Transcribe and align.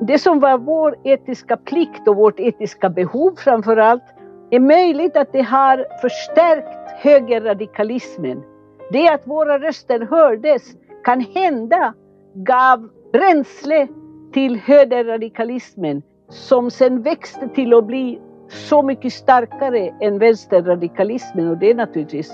det 0.00 0.18
som 0.18 0.40
var 0.40 0.58
vår 0.58 0.96
etiska 1.04 1.56
plikt 1.56 2.08
och 2.08 2.16
vårt 2.16 2.40
etiska 2.40 2.88
behov 2.88 3.34
framför 3.36 3.76
allt 3.76 4.04
är 4.50 4.60
möjligt 4.60 5.16
att 5.16 5.32
det 5.32 5.42
har 5.42 5.86
förstärkt 6.00 6.90
högerradikalismen. 7.02 8.42
Det 8.90 9.08
att 9.08 9.26
våra 9.26 9.58
röster 9.58 10.00
hördes 10.10 10.62
kan 11.04 11.20
hända 11.20 11.94
gav 12.34 12.88
bränsle 13.12 13.88
till 14.32 14.56
högerradikalismen 14.56 16.02
som 16.28 16.70
sen 16.70 17.02
växte 17.02 17.48
till 17.48 17.74
att 17.74 17.86
bli 17.86 18.20
så 18.48 18.82
mycket 18.82 19.12
starkare 19.12 19.94
än 20.00 20.18
vänsterradikalismen 20.18 21.48
och 21.48 21.58
det 21.58 21.70
är 21.70 21.74
naturligtvis 21.74 22.32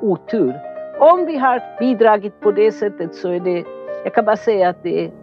otur. 0.00 0.54
Om 1.00 1.26
vi 1.26 1.36
har 1.36 1.78
bidragit 1.78 2.40
på 2.40 2.52
det 2.52 2.72
sättet 2.72 3.14
så 3.14 3.28
är 3.28 3.40
det, 3.40 3.64
jag 4.04 4.14
kan 4.14 4.24
bara 4.24 4.36
säga 4.36 4.68
att 4.68 4.82
det 4.82 5.04
är 5.04 5.21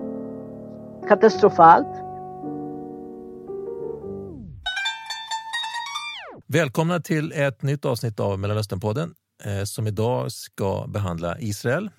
katastrofalt. 1.08 1.88
Välkomna 6.48 7.00
till 7.00 7.32
ett 7.32 7.62
nytt 7.62 7.86
avsnitt 7.86 8.20
av 8.20 8.40
Mellanösternpodden 8.40 9.14
eh, 9.44 9.64
som 9.64 9.88
idag 9.88 10.32
ska 10.32 10.88
behandla 10.88 11.40
Israel. 11.40 11.90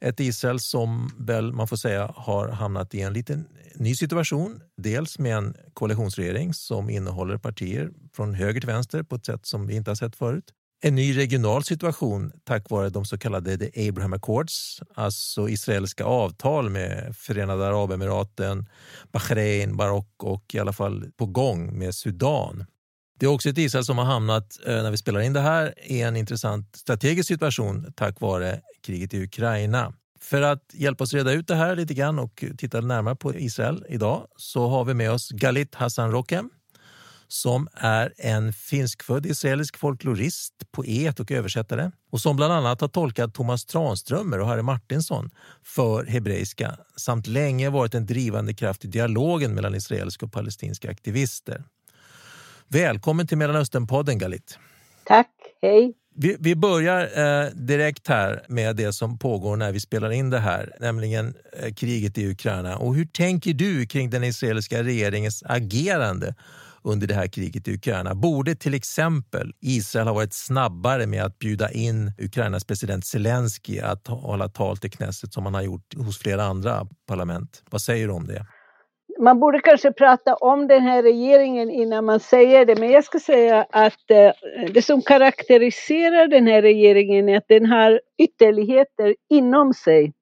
Ett 0.00 0.20
Israel 0.20 0.60
som 0.60 1.10
väl 1.18 1.52
man 1.52 1.68
får 1.68 1.76
säga 1.76 2.12
har 2.16 2.48
hamnat 2.48 2.94
i 2.94 3.00
en 3.00 3.12
liten 3.12 3.48
ny 3.74 3.94
situation. 3.94 4.60
Dels 4.76 5.18
med 5.18 5.36
en 5.36 5.54
koalitionsregering 5.74 6.54
som 6.54 6.90
innehåller 6.90 7.36
partier 7.36 7.90
från 8.12 8.34
höger 8.34 8.60
till 8.60 8.70
vänster 8.70 9.02
på 9.02 9.16
ett 9.16 9.26
sätt 9.26 9.46
som 9.46 9.66
vi 9.66 9.76
inte 9.76 9.90
har 9.90 9.96
sett 9.96 10.16
förut. 10.16 10.44
En 10.80 10.94
ny 10.94 11.16
regional 11.16 11.64
situation 11.64 12.32
tack 12.44 12.70
vare 12.70 12.90
de 12.90 13.04
så 13.04 13.18
kallade 13.18 13.58
The 13.58 13.88
Abraham 13.88 14.12
Accords, 14.12 14.82
alltså 14.94 15.48
israeliska 15.48 16.04
avtal 16.04 16.70
med 16.70 17.16
Förenade 17.16 17.66
Arabemiraten, 17.66 18.68
Bahrain, 19.12 19.76
Marocko 19.76 20.26
och 20.26 20.54
i 20.54 20.58
alla 20.58 20.72
fall 20.72 21.04
på 21.16 21.26
gång 21.26 21.78
med 21.78 21.94
Sudan. 21.94 22.64
Det 23.18 23.26
är 23.26 23.30
också 23.30 23.48
ett 23.48 23.58
Israel 23.58 23.84
som 23.84 23.98
har 23.98 24.04
hamnat, 24.04 24.58
eh, 24.66 24.82
när 24.82 24.90
vi 24.90 24.96
spelar 24.96 25.20
in 25.20 25.32
det 25.32 25.40
här, 25.40 25.74
i 25.86 26.00
en 26.00 26.16
intressant 26.16 26.76
strategisk 26.76 27.28
situation 27.28 27.92
tack 27.96 28.20
vare 28.20 28.60
kriget 28.82 29.14
i 29.14 29.22
Ukraina. 29.22 29.94
För 30.20 30.42
att 30.42 30.74
hjälpa 30.74 31.04
oss 31.04 31.14
reda 31.14 31.32
ut 31.32 31.48
det 31.48 31.54
här 31.54 31.76
lite 31.76 31.94
grann 31.94 32.18
och 32.18 32.44
titta 32.58 32.80
närmare 32.80 33.16
på 33.16 33.34
Israel 33.34 33.84
idag 33.88 34.26
så 34.36 34.68
har 34.68 34.84
vi 34.84 34.94
med 34.94 35.10
oss 35.10 35.30
Galit 35.30 35.74
Hassan 35.74 36.10
Rokem 36.10 36.50
som 37.28 37.68
är 37.74 38.12
en 38.16 38.52
finskfödd 38.52 39.26
israelisk 39.26 39.76
folklorist, 39.76 40.54
poet 40.72 41.20
och 41.20 41.30
översättare 41.30 41.90
och 42.10 42.20
som 42.20 42.36
bland 42.36 42.52
annat 42.52 42.80
har 42.80 42.88
tolkat 42.88 43.34
Thomas 43.34 43.64
Tranströmer 43.64 44.40
och 44.40 44.46
Harry 44.46 44.62
Martinsson 44.62 45.30
för 45.62 46.06
hebreiska 46.06 46.76
samt 46.96 47.26
länge 47.26 47.70
varit 47.70 47.94
en 47.94 48.06
drivande 48.06 48.54
kraft 48.54 48.84
i 48.84 48.88
dialogen 48.88 49.54
mellan 49.54 49.74
israeliska 49.74 50.26
och 50.26 50.32
palestinska 50.32 50.90
aktivister. 50.90 51.64
Välkommen 52.68 53.26
till 53.26 53.38
Mellanösternpodden 53.38 54.18
Galit. 54.18 54.58
Tack, 55.04 55.30
hej. 55.62 55.94
Vi, 56.20 56.36
vi 56.40 56.56
börjar 56.56 57.02
eh, 57.02 57.50
direkt 57.50 58.08
här 58.08 58.42
med 58.48 58.76
det 58.76 58.92
som 58.92 59.18
pågår 59.18 59.56
när 59.56 59.72
vi 59.72 59.80
spelar 59.80 60.10
in 60.10 60.30
det 60.30 60.38
här, 60.38 60.76
nämligen 60.80 61.34
eh, 61.62 61.74
kriget 61.74 62.18
i 62.18 62.30
Ukraina. 62.30 62.76
Och 62.76 62.94
hur 62.94 63.04
tänker 63.04 63.52
du 63.52 63.86
kring 63.86 64.10
den 64.10 64.24
israeliska 64.24 64.82
regeringens 64.82 65.42
agerande 65.46 66.34
under 66.88 67.06
det 67.06 67.14
här 67.14 67.26
kriget 67.26 67.68
i 67.68 67.74
Ukraina? 67.74 68.14
Borde 68.14 68.54
till 68.54 68.74
exempel 68.74 69.52
Israel 69.60 70.06
ha 70.06 70.14
varit 70.14 70.32
snabbare 70.32 71.06
med 71.06 71.24
att 71.24 71.38
bjuda 71.38 71.70
in 71.70 72.12
Ukrainas 72.18 72.64
president 72.64 73.06
Zelensky 73.06 73.80
att 73.80 74.06
hålla 74.06 74.48
tal 74.48 74.76
till 74.76 74.90
Knesset 74.90 75.32
som 75.32 75.44
man 75.44 75.54
har 75.54 75.62
gjort 75.62 75.94
hos 75.96 76.18
flera 76.18 76.44
andra 76.44 76.86
parlament? 77.06 77.62
Vad 77.70 77.80
säger 77.80 78.06
du 78.06 78.12
om 78.12 78.26
det? 78.26 78.46
man 79.18 79.40
borde 79.40 79.60
kanske 79.60 79.92
prata 79.92 80.34
om 80.34 80.68
den 80.68 80.82
här 80.82 81.02
regeringen 81.02 81.70
innan 81.70 82.04
man 82.04 82.20
säger 82.20 82.66
det, 82.66 82.80
men 82.80 82.90
jag 82.90 83.04
ska 83.04 83.20
säga 83.20 83.66
att 83.70 84.10
eh, 84.10 84.30
det 84.70 84.82
som 84.82 85.02
karaktäriserar 85.02 86.28
den 86.28 86.46
här 86.46 86.62
regeringen 86.62 87.28
är 87.28 87.36
att 87.36 87.48
den 87.48 87.66
har 87.66 88.00
ytterligheter 88.18 89.14
inom 89.30 89.74
sig. 89.74 90.12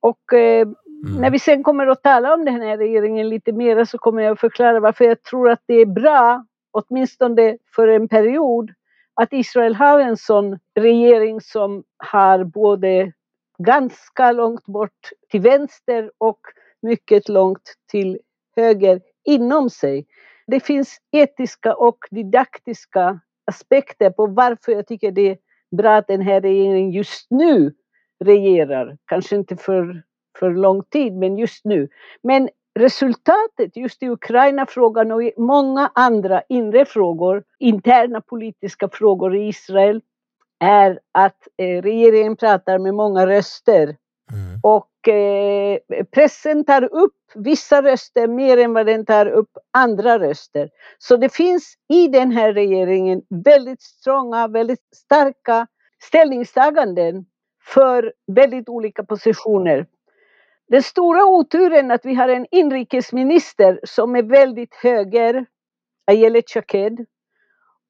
Och 0.00 0.38
eh, 0.38 0.68
mm. 1.02 1.20
när 1.20 1.30
vi 1.30 1.38
sen 1.38 1.62
kommer 1.62 1.86
att 1.86 2.02
tala 2.02 2.34
om 2.34 2.44
den 2.44 2.62
här 2.62 2.78
regeringen 2.78 3.28
lite 3.28 3.52
mer 3.52 3.84
så 3.84 3.98
kommer 3.98 4.22
jag 4.22 4.32
att 4.32 4.40
förklara 4.40 4.80
varför 4.80 5.04
jag 5.04 5.22
tror 5.22 5.50
att 5.50 5.62
det 5.66 5.74
är 5.74 5.86
bra, 5.86 6.44
åtminstone 6.70 7.56
för 7.74 7.88
en 7.88 8.08
period, 8.08 8.70
att 9.14 9.32
Israel 9.32 9.74
har 9.74 10.00
en 10.00 10.16
sån 10.16 10.58
regering 10.74 11.40
som 11.40 11.84
har 11.96 12.44
både 12.44 13.12
ganska 13.58 14.32
långt 14.32 14.66
bort 14.66 15.10
till 15.30 15.40
vänster 15.40 16.10
och 16.18 16.40
mycket 16.82 17.28
långt 17.28 17.74
till 17.90 18.18
höger 18.56 19.00
inom 19.24 19.70
sig. 19.70 20.06
Det 20.46 20.60
finns 20.60 20.98
etiska 21.12 21.74
och 21.74 21.98
didaktiska 22.10 23.20
aspekter 23.44 24.10
på 24.10 24.26
varför 24.26 24.72
jag 24.72 24.86
tycker 24.86 25.12
det 25.12 25.30
är 25.30 25.38
bra 25.76 25.96
att 25.96 26.06
den 26.06 26.20
här 26.20 26.40
regeringen 26.40 26.90
just 26.90 27.30
nu 27.30 27.74
regerar. 28.24 28.96
Kanske 29.04 29.36
inte 29.36 29.56
för, 29.56 30.02
för 30.38 30.50
lång 30.50 30.82
tid, 30.82 31.12
men 31.12 31.38
just 31.38 31.64
nu. 31.64 31.88
Men 32.22 32.48
resultatet 32.74 33.76
just 33.76 34.02
i 34.02 34.08
Ukraina-frågan 34.08 35.12
och 35.12 35.22
i 35.22 35.32
många 35.36 35.90
andra 35.94 36.42
inre 36.48 36.84
frågor, 36.84 37.44
interna 37.58 38.20
politiska 38.20 38.88
frågor 38.88 39.36
i 39.36 39.48
Israel, 39.48 40.00
är 40.60 41.00
att 41.12 41.48
eh, 41.56 41.82
regeringen 41.82 42.36
pratar 42.36 42.78
med 42.78 42.94
många 42.94 43.26
röster. 43.26 43.96
Mm. 44.32 44.60
Och 44.62 45.08
eh, 45.08 45.78
pressen 46.14 46.64
tar 46.64 46.94
upp 46.94 47.16
vissa 47.34 47.82
röster 47.82 48.28
mer 48.28 48.58
än 48.58 48.74
vad 48.74 48.86
den 48.86 49.06
tar 49.06 49.26
upp 49.26 49.50
andra 49.70 50.18
röster. 50.18 50.70
Så 50.98 51.16
det 51.16 51.34
finns 51.34 51.74
i 51.88 52.08
den 52.08 52.30
här 52.30 52.52
regeringen 52.52 53.22
väldigt 53.44 53.82
stronga, 53.82 54.48
väldigt 54.48 54.88
starka 54.96 55.66
ställningstaganden 56.02 57.24
för 57.64 58.12
väldigt 58.26 58.68
olika 58.68 59.04
positioner. 59.04 59.86
Den 60.72 60.82
stora 60.82 61.24
oturen 61.24 61.90
är 61.90 61.94
att 61.94 62.04
vi 62.04 62.14
har 62.14 62.28
en 62.28 62.46
inrikesminister 62.50 63.80
som 63.84 64.16
är 64.16 64.22
väldigt 64.22 64.74
höger, 64.74 65.46
Ayelet 66.06 66.50
Shaked. 66.50 67.06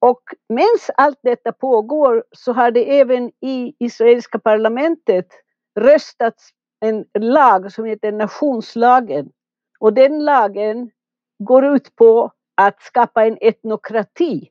Och 0.00 0.22
medan 0.48 0.76
allt 0.96 1.18
detta 1.22 1.52
pågår 1.52 2.24
så 2.30 2.52
har 2.52 2.70
det 2.70 3.00
även 3.00 3.28
i 3.40 3.74
israeliska 3.78 4.38
parlamentet 4.38 5.26
röstats 5.80 6.50
en 6.80 7.04
lag 7.18 7.72
som 7.72 7.84
heter 7.84 8.12
nationslagen. 8.12 9.30
Och 9.80 9.92
den 9.92 10.24
lagen 10.24 10.90
går 11.38 11.64
ut 11.64 11.96
på 11.96 12.32
att 12.54 12.82
skapa 12.82 13.26
en 13.26 13.38
etnokrati, 13.40 14.50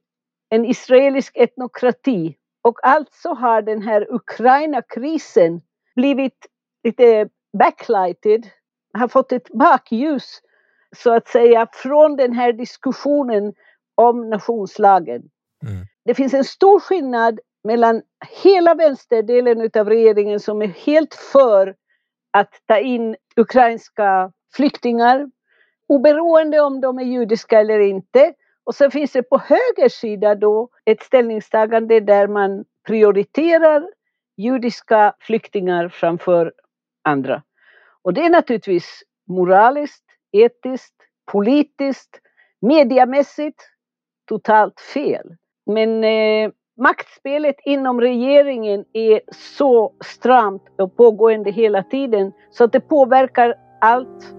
en 0.49 0.65
israelisk 0.65 1.37
etnokrati. 1.37 2.35
Och 2.61 2.87
alltså 2.87 3.29
har 3.29 3.61
den 3.61 3.81
här 3.81 4.13
Ukraina-krisen 4.13 5.61
blivit 5.95 6.47
lite 6.83 7.29
backlighted, 7.59 8.49
har 8.93 9.07
fått 9.07 9.31
ett 9.31 9.49
bakljus 9.49 10.41
så 10.95 11.13
att 11.13 11.27
säga 11.27 11.67
från 11.73 12.15
den 12.15 12.33
här 12.33 12.53
diskussionen 12.53 13.53
om 13.95 14.29
nationslagen. 14.29 15.21
Mm. 15.63 15.85
Det 16.05 16.13
finns 16.13 16.33
en 16.33 16.43
stor 16.43 16.79
skillnad 16.79 17.39
mellan 17.63 18.01
hela 18.43 18.75
vänsterdelen 18.75 19.69
av 19.73 19.89
regeringen 19.89 20.39
som 20.39 20.61
är 20.61 20.67
helt 20.67 21.13
för 21.13 21.75
att 22.31 22.53
ta 22.67 22.79
in 22.79 23.15
ukrainska 23.35 24.31
flyktingar 24.53 25.29
oberoende 25.87 26.59
om 26.59 26.81
de 26.81 26.99
är 26.99 27.03
judiska 27.03 27.59
eller 27.59 27.79
inte. 27.79 28.33
Och 28.63 28.75
så 28.75 28.91
finns 28.91 29.11
det 29.11 29.23
på 29.23 29.37
höger 29.37 29.89
sida 29.89 30.35
då 30.35 30.69
ett 30.85 31.03
ställningstagande 31.03 31.99
där 31.99 32.27
man 32.27 32.65
prioriterar 32.87 33.87
judiska 34.37 35.13
flyktingar 35.19 35.89
framför 35.89 36.53
andra. 37.03 37.43
Och 38.01 38.13
det 38.13 38.25
är 38.25 38.29
naturligtvis 38.29 39.03
moraliskt, 39.27 40.05
etiskt, 40.31 40.95
politiskt, 41.31 42.19
mediamässigt 42.61 43.59
totalt 44.27 44.79
fel. 44.79 45.35
Men 45.65 46.03
eh, 46.03 46.51
maktspelet 46.77 47.55
inom 47.65 48.01
regeringen 48.01 48.85
är 48.93 49.21
så 49.31 49.93
stramt 50.05 50.63
och 50.77 50.97
pågående 50.97 51.51
hela 51.51 51.83
tiden 51.83 52.31
så 52.51 52.63
att 52.63 52.71
det 52.71 52.79
påverkar 52.79 53.55
allt. 53.81 54.33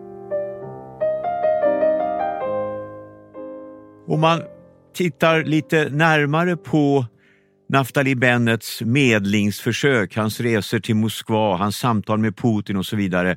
Om 4.09 4.21
man 4.21 4.43
tittar 4.93 5.45
lite 5.45 5.89
närmare 5.91 6.57
på 6.57 7.05
Naftali 7.73 8.15
Bennets 8.15 8.83
medlingsförsök, 8.83 10.17
hans 10.17 10.41
resor 10.41 10.79
till 10.79 10.95
Moskva, 10.97 11.57
hans 11.57 11.77
samtal 11.77 12.19
med 12.19 12.37
Putin 12.37 12.77
och 12.77 12.87
så 12.87 12.97
vidare. 12.97 13.37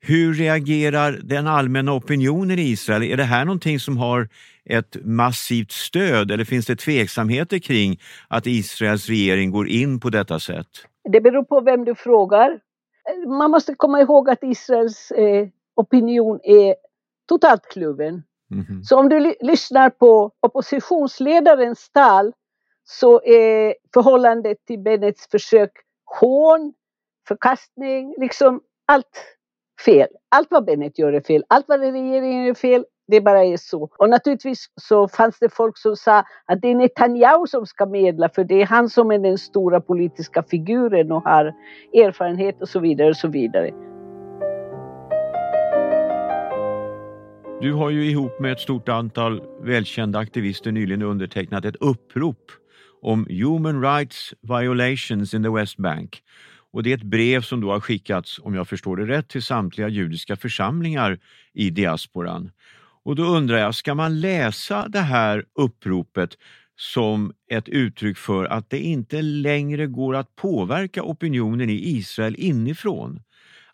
Hur 0.00 0.34
reagerar 0.34 1.20
den 1.22 1.46
allmänna 1.46 1.92
opinionen 1.92 2.58
i 2.58 2.62
Israel? 2.62 3.02
Är 3.02 3.16
det 3.16 3.24
här 3.24 3.44
någonting 3.44 3.80
som 3.80 3.98
har 3.98 4.28
ett 4.64 4.96
massivt 5.04 5.70
stöd 5.70 6.30
eller 6.30 6.44
finns 6.44 6.66
det 6.66 6.76
tveksamheter 6.76 7.58
kring 7.58 8.00
att 8.28 8.46
Israels 8.46 9.08
regering 9.08 9.50
går 9.50 9.68
in 9.68 10.00
på 10.00 10.10
detta 10.10 10.38
sätt? 10.38 10.66
Det 11.12 11.20
beror 11.20 11.44
på 11.44 11.60
vem 11.60 11.84
du 11.84 11.94
frågar. 11.94 12.60
Man 13.38 13.50
måste 13.50 13.74
komma 13.74 14.00
ihåg 14.00 14.30
att 14.30 14.42
Israels 14.42 15.10
eh, 15.10 15.48
opinion 15.76 16.40
är 16.42 16.74
totalt 17.28 17.62
kluven. 17.72 18.22
Mhm. 18.50 18.82
Så 18.84 18.98
om 18.98 19.08
du 19.08 19.20
ly- 19.20 19.36
lyssnar 19.40 19.90
på 19.90 20.30
oppositionsledarens 20.40 21.90
tal 21.90 22.32
så 23.00 23.22
är 23.24 23.74
förhållandet 23.94 24.56
till 24.66 24.78
Bennets 24.78 25.28
försök 25.30 25.70
hån, 26.20 26.72
förkastning, 27.28 28.14
liksom 28.18 28.60
allt 28.86 29.36
fel. 29.84 30.08
Allt 30.28 30.48
vad 30.50 30.64
Bennet 30.64 30.98
gör 30.98 31.12
är 31.12 31.20
fel. 31.20 31.44
Allt 31.48 31.64
vad 31.68 31.80
regeringen 31.80 32.42
gör 32.42 32.50
är 32.50 32.54
fel. 32.54 32.84
Det 33.06 33.20
bara 33.20 33.44
är 33.44 33.56
så. 33.56 33.88
Och 33.98 34.10
naturligtvis 34.10 34.66
så 34.80 35.08
fanns 35.08 35.38
det 35.38 35.48
folk 35.48 35.78
som 35.78 35.96
sa 35.96 36.24
att 36.46 36.62
det 36.62 36.68
är 36.68 36.74
Netanyahu 36.74 37.46
som 37.46 37.66
ska 37.66 37.86
medla 37.86 38.28
för 38.28 38.44
det 38.44 38.62
är 38.62 38.66
han 38.66 38.88
som 38.88 39.10
är 39.10 39.18
den 39.18 39.38
stora 39.38 39.80
politiska 39.80 40.42
figuren 40.42 41.12
och 41.12 41.22
har 41.22 41.44
erfarenhet 41.94 42.62
och 42.62 42.68
så 42.68 42.80
vidare 42.80 43.08
och 43.08 43.16
så 43.16 43.28
vidare. 43.28 43.70
Du 47.60 47.72
har 47.72 47.90
ju 47.90 48.10
ihop 48.10 48.40
med 48.40 48.52
ett 48.52 48.60
stort 48.60 48.88
antal 48.88 49.42
välkända 49.60 50.18
aktivister 50.18 50.72
nyligen 50.72 51.02
undertecknat 51.02 51.64
ett 51.64 51.76
upprop 51.76 52.61
om 53.02 53.26
human 53.30 53.82
rights 53.82 54.34
violations 54.40 55.34
in 55.34 55.42
the 55.42 55.50
West 55.50 55.76
Bank. 55.76 56.22
Och 56.72 56.82
det 56.82 56.90
är 56.92 56.96
ett 56.96 57.02
brev 57.02 57.42
som 57.42 57.60
då 57.60 57.72
har 57.72 57.80
skickats, 57.80 58.40
om 58.42 58.54
jag 58.54 58.68
förstår 58.68 58.96
det 58.96 59.06
rätt, 59.06 59.28
till 59.28 59.42
samtliga 59.42 59.88
judiska 59.88 60.36
församlingar 60.36 61.18
i 61.54 61.70
diasporan. 61.70 62.50
Och 63.04 63.16
då 63.16 63.22
undrar 63.22 63.58
jag, 63.58 63.74
ska 63.74 63.94
man 63.94 64.20
läsa 64.20 64.88
det 64.88 65.00
här 65.00 65.44
uppropet 65.54 66.36
som 66.76 67.32
ett 67.50 67.68
uttryck 67.68 68.16
för 68.16 68.44
att 68.44 68.70
det 68.70 68.78
inte 68.78 69.22
längre 69.22 69.86
går 69.86 70.16
att 70.16 70.36
påverka 70.36 71.02
opinionen 71.02 71.70
i 71.70 71.96
Israel 71.96 72.36
inifrån? 72.38 73.20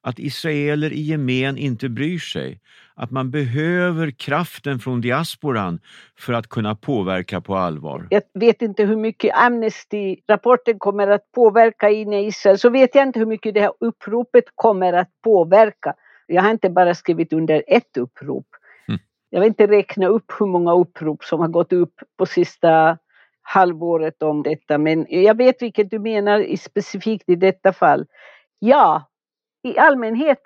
Att 0.00 0.18
israeler 0.18 0.92
i 0.92 1.00
gemen 1.00 1.58
inte 1.58 1.88
bryr 1.88 2.18
sig? 2.18 2.60
Att 2.94 3.10
man 3.10 3.30
behöver 3.30 4.10
kraften 4.10 4.78
från 4.78 5.00
diasporan 5.00 5.80
för 6.18 6.32
att 6.32 6.46
kunna 6.46 6.74
påverka 6.74 7.40
på 7.40 7.56
allvar? 7.56 8.06
Jag 8.10 8.22
vet 8.34 8.62
inte 8.62 8.84
hur 8.84 8.96
mycket 8.96 9.34
Amnesty-rapporten 9.34 10.78
kommer 10.78 11.08
att 11.08 11.32
påverka 11.32 11.90
in 11.90 12.12
i 12.12 12.26
Israel. 12.26 12.58
Så 12.58 12.70
vet 12.70 12.94
jag 12.94 13.06
inte 13.06 13.18
hur 13.18 13.26
mycket 13.26 13.54
det 13.54 13.60
här 13.60 13.72
uppropet 13.80 14.44
kommer 14.54 14.92
att 14.92 15.10
påverka. 15.24 15.94
Jag 16.26 16.42
har 16.42 16.50
inte 16.50 16.70
bara 16.70 16.94
skrivit 16.94 17.32
under 17.32 17.64
ett 17.66 17.96
upprop. 17.96 18.46
Mm. 18.88 19.00
Jag 19.30 19.40
vill 19.40 19.48
inte 19.48 19.66
räkna 19.66 20.06
upp 20.06 20.32
hur 20.38 20.46
många 20.46 20.74
upprop 20.74 21.24
som 21.24 21.40
har 21.40 21.48
gått 21.48 21.72
upp 21.72 21.94
på 22.18 22.26
sista 22.26 22.98
halvåret 23.42 24.22
om 24.22 24.42
detta. 24.42 24.78
Men 24.78 25.06
jag 25.08 25.36
vet 25.36 25.62
vilket 25.62 25.90
du 25.90 25.98
menar 25.98 26.56
specifikt 26.56 27.28
i 27.28 27.34
detta 27.34 27.72
fall. 27.72 28.06
Ja, 28.58 29.08
i 29.62 29.78
allmänhet 29.78 30.42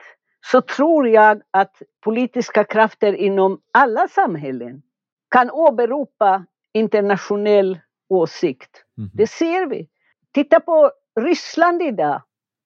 så 0.47 0.61
tror 0.61 1.09
jag 1.09 1.43
att 1.51 1.83
politiska 2.01 2.65
krafter 2.65 3.13
inom 3.13 3.61
alla 3.73 4.09
samhällen 4.09 4.83
kan 5.31 5.51
åberopa 5.51 6.47
internationell 6.73 7.79
åsikt. 8.09 8.85
Mhm. 8.97 9.11
Det 9.15 9.27
ser 9.27 9.67
vi. 9.67 9.89
Titta 10.35 10.61
på 10.61 10.91
Ryssland 11.21 11.83
idag. 11.83 12.23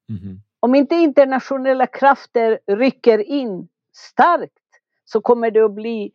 Mhm. 0.09 0.41
Om 0.61 0.75
inte 0.75 0.95
internationella 0.95 1.87
krafter 1.87 2.59
rycker 2.67 3.19
in 3.19 3.69
starkt 3.97 4.53
så 5.05 5.21
kommer 5.21 5.51
det 5.51 5.61
att 5.61 5.73
bli 5.75 6.13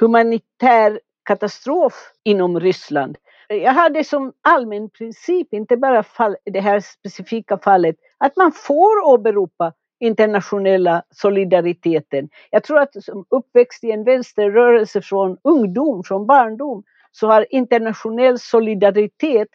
humanitär 0.00 1.00
katastrof 1.24 2.12
inom 2.22 2.60
Ryssland. 2.60 3.16
Jag 3.48 3.72
har 3.72 3.90
det 3.90 4.04
som 4.04 4.32
allmän 4.42 4.90
princip, 4.90 5.52
inte 5.54 5.76
bara 5.76 6.02
fall, 6.02 6.36
det 6.44 6.60
här 6.60 6.80
specifika 6.80 7.58
fallet, 7.58 7.96
att 8.18 8.36
man 8.36 8.52
får 8.52 9.04
åberopa 9.04 9.72
internationella 10.00 11.02
solidariteten. 11.10 12.28
Jag 12.50 12.64
tror 12.64 12.78
att 12.78 13.04
som 13.04 13.24
uppväxt 13.28 13.84
i 13.84 13.90
en 13.90 14.04
vänsterrörelse 14.04 15.02
från 15.02 15.38
ungdom, 15.44 16.04
från 16.04 16.26
barndom, 16.26 16.82
så 17.12 17.26
har 17.26 17.46
internationell 17.50 18.38
solidaritet 18.38 19.48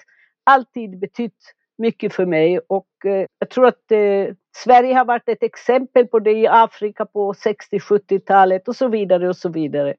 alltid 0.44 1.00
betytt 1.00 1.54
mycket 1.78 2.14
för 2.14 2.26
mig 2.26 2.60
och 2.60 3.06
eh, 3.06 3.26
jag 3.40 3.50
tror 3.50 3.66
att 3.66 3.92
eh, 3.92 4.36
Sverige 4.56 4.94
har 4.94 5.06
varit 5.06 5.30
ett 5.30 5.44
exempel 5.44 6.08
på 6.08 6.20
det 6.20 6.32
i 6.32 6.48
Afrika 6.48 7.06
på 7.06 7.34
60-70-talet 7.34 8.68
och 8.68 8.76
så 8.76 8.88
vidare 8.88 9.30
och 9.30 9.38
så 9.38 9.50
vidare. 9.50 9.94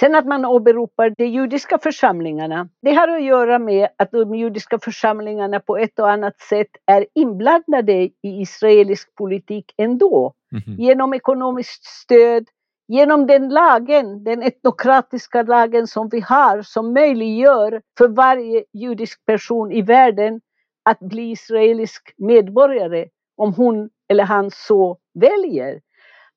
Sen 0.00 0.14
att 0.14 0.26
man 0.26 0.44
åberopar 0.44 1.14
de 1.16 1.26
judiska 1.26 1.78
församlingarna, 1.78 2.68
det 2.82 2.94
har 2.94 3.08
att 3.08 3.24
göra 3.24 3.58
med 3.58 3.88
att 3.98 4.10
de 4.10 4.34
judiska 4.34 4.78
församlingarna 4.78 5.60
på 5.60 5.76
ett 5.76 5.98
och 5.98 6.10
annat 6.10 6.40
sätt 6.40 6.68
är 6.86 7.06
inblandade 7.14 7.92
i 7.92 8.12
israelisk 8.22 9.14
politik 9.14 9.74
ändå. 9.76 10.32
Mhm. 10.52 10.76
Genom 10.78 11.14
ekonomiskt 11.14 11.84
stöd, 11.84 12.44
genom 12.88 13.26
den 13.26 13.48
lagen, 13.48 14.24
den 14.24 14.42
etnokratiska 14.42 15.42
lagen 15.42 15.86
som 15.86 16.08
vi 16.08 16.20
har 16.20 16.62
som 16.62 16.92
möjliggör 16.92 17.82
för 17.98 18.08
varje 18.08 18.64
judisk 18.72 19.24
person 19.24 19.72
i 19.72 19.82
världen 19.82 20.40
att 20.82 20.98
bli 20.98 21.30
israelisk 21.30 22.14
medborgare 22.16 23.08
om 23.36 23.54
hon 23.54 23.90
eller 24.08 24.24
han 24.24 24.50
så 24.50 24.98
väljer. 25.14 25.80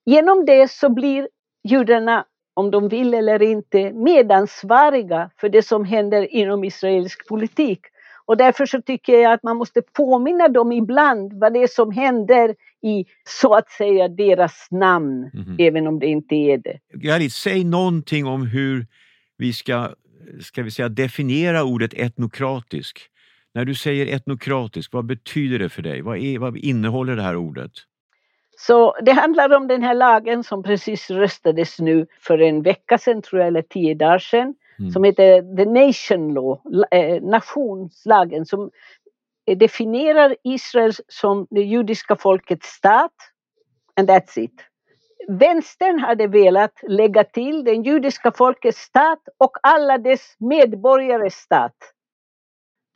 Genom 0.05 0.45
det 0.45 0.71
så 0.71 0.89
blir 0.89 1.27
judarna, 1.63 2.25
om 2.53 2.71
de 2.71 2.89
vill 2.89 3.13
eller 3.13 3.41
inte, 3.41 3.93
medansvariga 3.93 5.29
för 5.39 5.49
det 5.49 5.61
som 5.63 5.85
händer 5.85 6.33
inom 6.33 6.63
israelisk 6.63 7.27
politik. 7.27 7.79
Och 8.25 8.37
därför 8.37 8.65
så 8.65 8.81
tycker 8.81 9.13
jag 9.19 9.33
att 9.33 9.43
man 9.43 9.57
måste 9.57 9.81
påminna 9.81 10.47
dem 10.47 10.71
ibland 10.71 11.33
vad 11.33 11.53
det 11.53 11.59
är 11.63 11.67
som 11.67 11.91
händer 11.91 12.55
i, 12.83 13.05
så 13.27 13.53
att 13.53 13.69
säga, 13.69 14.07
deras 14.07 14.67
namn, 14.71 15.29
Mhm. 15.33 15.55
även 15.59 15.87
om 15.87 15.99
det 15.99 16.07
inte 16.07 16.35
är 16.35 16.57
det. 16.57 16.79
Galit, 16.93 17.33
säg 17.33 17.63
någonting 17.63 18.25
om 18.25 18.45
hur 18.47 18.85
vi 19.37 19.53
ska, 19.53 19.89
ska 20.41 20.63
vi 20.63 20.71
säga, 20.71 20.89
definiera 20.89 21.63
ordet 21.63 21.93
etnokratisk. 21.93 23.09
När 23.57 23.65
du 23.65 23.75
säger 23.75 24.15
etnokratisk, 24.15 24.93
vad 24.93 25.05
betyder 25.05 25.59
det 25.59 25.69
för 25.69 25.81
dig? 25.81 26.01
Vad, 26.01 26.17
är, 26.17 26.39
vad 26.39 26.57
innehåller 26.57 27.15
det 27.15 27.21
här 27.21 27.35
ordet? 27.35 27.71
Så 28.57 28.95
det 29.01 29.11
handlar 29.11 29.53
om 29.55 29.67
den 29.67 29.83
här 29.83 29.93
lagen 29.93 30.43
som 30.43 30.63
precis 30.63 31.09
röstades 31.09 31.79
nu 31.79 32.07
för 32.19 32.41
en 32.41 32.61
vecka 32.61 32.97
sedan, 32.97 33.21
tror 33.21 33.39
jag, 33.41 33.47
eller 33.47 33.61
tio 33.61 33.95
dagar 33.95 34.19
sedan, 34.19 34.55
Mm. 34.79 34.91
som 34.91 35.03
heter 35.03 35.55
The 35.57 35.65
Nation 35.65 36.33
Law, 36.33 36.61
la- 36.65 36.97
eh, 36.97 37.21
nationslagen, 37.21 38.45
som 38.45 38.71
definierar 39.57 40.35
Israel 40.43 40.91
som 41.07 41.47
det 41.49 41.61
judiska 41.61 42.15
folkets 42.15 42.67
stat. 42.67 43.11
And 43.99 44.09
that's 44.09 44.39
it. 44.39 44.61
Vänstern 45.27 45.99
hade 45.99 46.27
velat 46.27 46.73
lägga 46.87 47.23
till 47.23 47.63
den 47.63 47.83
judiska 47.83 48.31
folkets 48.31 48.79
stat 48.81 49.19
och 49.37 49.57
alla 49.63 49.97
dess 49.97 50.35
medborgares 50.39 51.33
stat. 51.35 51.75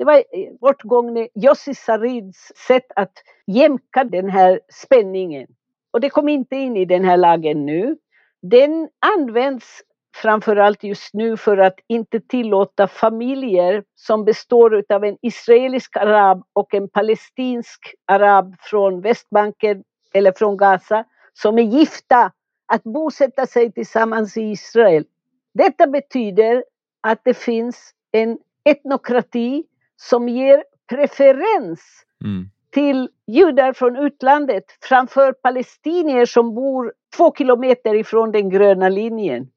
Det 0.02 0.06
var 0.06 0.16
eh, 0.18 0.54
bortgångne 0.62 1.28
Yossi 1.36 1.74
Sarids 1.76 2.52
sätt 2.68 2.86
att 2.96 3.12
jämka 3.48 4.04
den 4.04 4.30
här 4.30 4.60
spänningen. 4.70 5.48
Och 5.92 6.02
det 6.02 6.10
kom 6.10 6.30
inte 6.30 6.56
in 6.56 6.78
i 6.78 6.86
den 6.86 7.04
här 7.04 7.18
lagen 7.18 7.66
nu. 7.66 7.98
Den 8.42 8.90
används 9.18 9.82
framförallt 10.16 10.84
just 10.84 11.14
nu 11.14 11.38
för 11.38 11.58
att 11.58 11.76
inte 11.88 12.20
tillåta 12.20 12.88
familjer 12.88 13.84
som 13.96 14.26
består 14.26 14.84
av 14.90 15.04
en 15.04 15.18
israelisk 15.22 15.98
arab 15.98 16.44
och 16.54 16.74
en 16.74 16.90
palestinsk 16.90 17.96
arab 18.06 18.56
från 18.60 19.02
Västbanken 19.02 19.84
eller 20.14 20.32
från 20.32 20.58
Gaza 20.58 21.04
som 21.34 21.58
är 21.58 21.64
gifta 21.64 22.32
att 22.66 22.84
bosätta 22.84 23.46
sig 23.46 23.72
tillsammans 23.72 24.38
i 24.38 24.42
Israel. 24.42 25.06
Detta 25.54 25.88
betyder 25.88 26.64
att 27.02 27.22
det 27.24 27.34
finns 27.34 27.94
en 28.12 28.38
etnokrati 28.64 29.64
som 30.10 30.30
ger 30.30 30.64
preferens 30.90 31.80
Mm. 32.24 32.50
till 32.74 33.10
judar 33.28 33.74
från 33.74 33.98
utlandet 33.98 34.64
framför 34.82 35.34
palestinier 35.34 36.26
som 36.26 36.56
bor 36.56 36.94
två 37.18 37.34
kilometer 37.38 37.96
ifrån 37.96 38.32
den 38.32 38.50
gröna 38.50 38.90
linjen. 38.90 39.48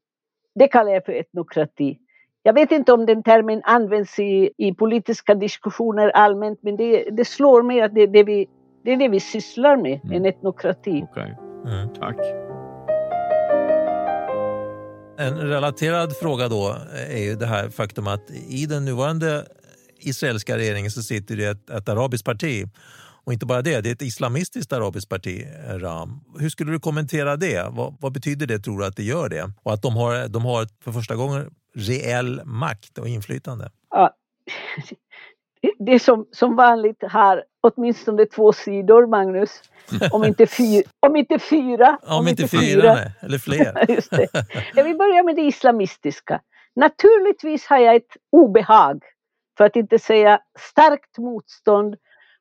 Det 0.55 0.67
kallar 0.67 0.91
jag 0.91 1.05
för 1.05 1.13
etnokrati. 1.13 1.97
Jag 2.43 2.53
vet 2.53 2.71
inte 2.71 2.93
om 2.93 3.05
den 3.05 3.23
termen 3.23 3.61
används 3.63 4.19
i, 4.19 4.51
i 4.57 4.73
politiska 4.73 5.35
diskussioner 5.35 6.09
allmänt 6.09 6.59
men 6.63 6.75
det, 6.77 7.09
det 7.11 7.25
slår 7.25 7.63
mig 7.63 7.81
att 7.81 7.95
det, 7.95 8.01
är 8.01 8.07
det, 8.07 8.23
vi, 8.23 8.47
det 8.83 8.91
är 8.91 8.97
det 8.97 9.07
vi 9.09 9.19
sysslar 9.19 9.77
med, 9.77 9.99
Mm. 10.03 10.15
en 10.17 10.25
etnokrati. 10.25 11.05
Okej, 11.11 11.35
Mm. 11.65 11.89
tack. 11.93 12.17
En 15.17 15.37
relaterad 15.37 16.17
fråga 16.17 16.47
då 16.47 16.75
är 17.09 17.23
ju 17.23 17.35
det 17.35 17.45
här 17.45 17.69
faktum 17.69 18.07
att 18.07 18.31
i 18.49 18.65
den 18.65 18.85
nuvarande 18.85 19.43
israeliska 20.05 20.57
regeringen 20.57 20.91
så 20.91 21.03
sitter 21.03 21.35
det 21.35 21.45
ett, 21.45 21.69
ett 21.69 21.89
arabiskt 21.89 22.25
parti. 22.25 22.65
Och 23.25 23.33
inte 23.33 23.45
bara 23.45 23.61
det, 23.61 23.81
det 23.81 23.89
är 23.89 23.93
ett 23.93 24.01
islamistiskt 24.01 24.73
arabiskt 24.73 25.09
parti, 25.09 25.47
Ram. 25.67 26.19
Hur 26.39 26.49
skulle 26.49 26.71
du 26.71 26.79
kommentera 26.79 27.35
det? 27.35 27.67
Vad, 27.71 27.95
vad 27.99 28.11
betyder 28.11 28.47
det, 28.47 28.59
tror 28.59 28.79
du, 28.79 28.85
att 28.85 28.95
det 28.95 29.03
gör 29.03 29.29
det? 29.29 29.51
Och 29.63 29.73
att 29.73 29.81
de 29.81 29.95
har, 29.95 30.27
de 30.27 30.45
har 30.45 30.67
för 30.83 30.91
första 30.91 31.15
gången 31.15 31.53
reell 31.75 32.41
makt 32.45 32.97
och 32.97 33.07
inflytande? 33.07 33.71
Ja. 33.89 34.15
det 35.79 35.99
som, 35.99 36.27
som 36.31 36.55
vanligt 36.55 37.03
har 37.09 37.43
åtminstone 37.61 38.25
två 38.25 38.53
sidor, 38.53 39.07
Magnus. 39.07 39.61
Om 40.11 40.23
inte, 40.23 40.47
fyr, 40.47 40.83
om 41.07 41.15
inte 41.15 41.39
fyra. 41.39 41.97
Om, 42.03 42.17
om 42.17 42.27
inte, 42.27 42.41
inte 42.41 42.57
fyra, 42.57 42.81
fyra. 42.81 42.93
Nej, 42.93 43.11
eller 43.21 43.37
fler. 43.37 43.85
Just 43.95 44.11
det. 44.11 44.27
Jag 44.75 44.83
vill 44.83 44.97
börja 44.97 45.23
med 45.23 45.35
det 45.35 45.41
islamistiska. 45.41 46.41
Naturligtvis 46.75 47.65
har 47.65 47.77
jag 47.77 47.95
ett 47.95 48.17
obehag, 48.31 49.01
för 49.57 49.65
att 49.65 49.75
inte 49.75 49.99
säga 49.99 50.39
starkt 50.59 51.17
motstånd 51.17 51.95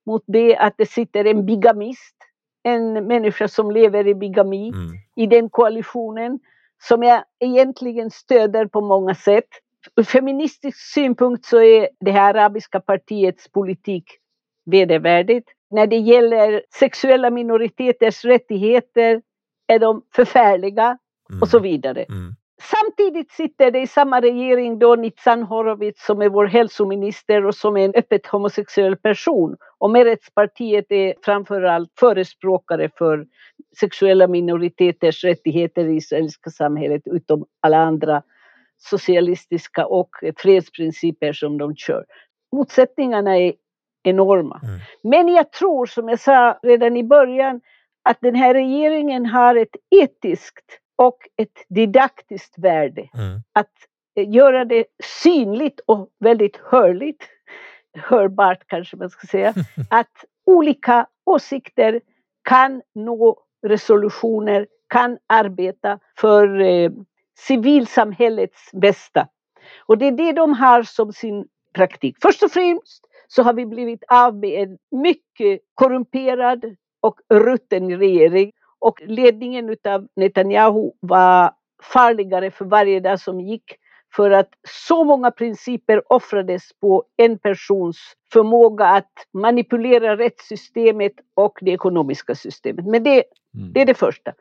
mot 0.07 0.23
det 0.27 0.57
att 0.57 0.75
det 0.79 0.87
sitter 0.87 1.25
en 1.25 1.47
bigamist, 1.47 2.17
en 2.63 2.93
människa 2.93 3.49
som 3.49 3.71
lever 3.71 4.07
i 4.07 4.15
bigami, 4.15 4.69
mm. 4.69 4.91
i 5.17 5.27
den 5.27 5.51
koalitionen 5.51 6.39
som 6.83 7.03
jag 7.03 7.25
egentligen 7.41 8.11
stöder 8.11 8.67
på 8.67 8.81
många 8.81 9.15
sätt. 9.15 9.49
Ur 9.97 10.03
feministisk 10.03 10.79
synpunkt 10.79 11.45
så 11.45 11.61
är 11.61 11.89
det 12.01 12.11
här 12.11 12.35
arabiska 12.35 12.81
partiets 12.81 13.49
politik 13.49 14.05
vedervärdigt. 14.65 15.49
När 15.71 15.87
det 15.87 15.97
gäller 15.97 16.63
sexuella 16.79 17.31
minoriteters 17.31 18.25
rättigheter 18.25 19.23
är 19.67 19.79
de 19.79 20.03
förfärliga 20.15 20.99
mm. 21.31 21.43
och 21.43 21.49
så 21.49 21.59
vidare. 21.59 22.03
Mm. 22.03 22.35
Samtidigt 22.71 23.31
sitter 23.31 23.71
det 23.71 23.81
i 23.81 23.87
samma 23.87 24.21
regering 24.21 24.79
då 24.79 24.95
Nitzan 24.95 25.43
Horowitz 25.43 26.05
som 26.05 26.23
är 26.23 26.29
vår 26.29 26.47
hälsominister 26.47 27.47
och 27.47 27.55
som 27.55 27.77
är 27.77 27.85
en 27.85 27.95
öppet 27.95 28.27
homosexuell 28.27 28.97
person. 28.97 29.57
Och 29.79 29.91
Meretz-partiet 29.91 30.87
är 30.89 31.15
framförallt 31.23 31.91
förespråkare 31.99 32.91
för 32.99 33.27
sexuella 33.81 34.27
minoriteters 34.27 35.25
rättigheter 35.25 35.85
i 35.85 35.97
israeliska 35.97 36.51
samhället 36.51 37.03
utom 37.05 37.47
alla 37.61 37.79
andra 37.79 38.23
socialistiska 38.77 39.87
och 39.87 40.11
fredsprinciper 40.37 41.33
som 41.33 41.59
de 41.59 41.77
kör. 41.77 42.05
Motsättningarna 42.53 43.39
är 43.39 43.53
enorma. 44.03 44.61
Mm. 44.63 44.81
Men 45.03 45.35
jag 45.35 45.53
tror, 45.53 45.87
som 45.87 46.09
jag 46.09 46.21
sa 46.21 46.59
redan 46.63 46.97
i 46.97 47.05
början, 47.05 47.61
att 48.03 48.19
den 48.21 48.35
här 48.35 48.55
regeringen 48.55 49.27
har 49.27 49.57
ett 49.57 49.77
etiskt 49.91 50.81
och 50.97 51.19
ett 51.37 51.65
didaktiskt 51.69 52.59
värde. 52.59 53.09
Mm. 53.15 53.41
Att 53.53 53.73
eh, 54.17 54.31
göra 54.31 54.65
det 54.65 54.85
synligt 55.23 55.81
och 55.87 56.09
väldigt 56.21 56.57
hörligt, 56.57 57.29
hörbart 57.95 58.67
kanske 58.67 58.97
man 58.97 59.11
ska 59.11 59.27
säga, 59.27 59.55
att 59.91 60.25
olika 60.47 61.07
åsikter 61.25 62.01
kan 62.49 62.83
nå 62.95 63.39
resolutioner, 63.67 64.67
kan 64.89 65.19
arbeta 65.27 65.99
för 66.17 66.61
eh, 66.61 66.91
civilsamhällets 67.39 68.71
bästa. 68.73 69.29
Och 69.87 69.99
det 69.99 70.07
är 70.07 70.13
det 70.13 70.33
de 70.33 70.53
har 70.53 70.83
som 70.83 71.13
sin 71.13 71.47
praktik. 71.75 72.17
Först 72.23 72.43
och 72.43 72.51
främst 72.51 73.05
så 73.29 73.43
har 73.43 73.53
vi 73.53 73.67
blivit 73.67 74.05
av 74.09 74.37
med 74.37 74.63
en 74.63 74.79
mycket 75.01 75.61
korrumperad 75.75 76.77
och 77.01 77.21
rutten 77.31 77.99
regering 77.99 78.53
och 78.79 79.03
ledningen 79.07 79.77
av 79.85 80.09
Netanyahu 80.17 80.91
var 81.01 81.53
farligare 81.83 82.51
för 82.51 82.65
varje 82.65 83.01
dag 83.01 83.21
som 83.21 83.41
gick 83.41 83.65
för 84.17 84.31
att 84.31 84.49
så 84.69 85.05
många 85.05 85.31
principer 85.31 86.13
offrades 86.13 86.63
på 86.81 87.05
en 87.17 87.39
persons 87.39 87.99
förmåga 88.33 88.87
att 88.87 89.13
manipulera 89.33 90.17
rättssystemet 90.17 91.13
och 91.35 91.59
det 91.61 91.71
ekonomiska 91.71 92.35
systemet. 92.35 92.87
Men 92.87 93.03
det, 93.03 93.25
mm. 93.55 93.73
det 93.73 93.81
är 93.81 93.87
det 93.87 93.95
första. 93.95 94.33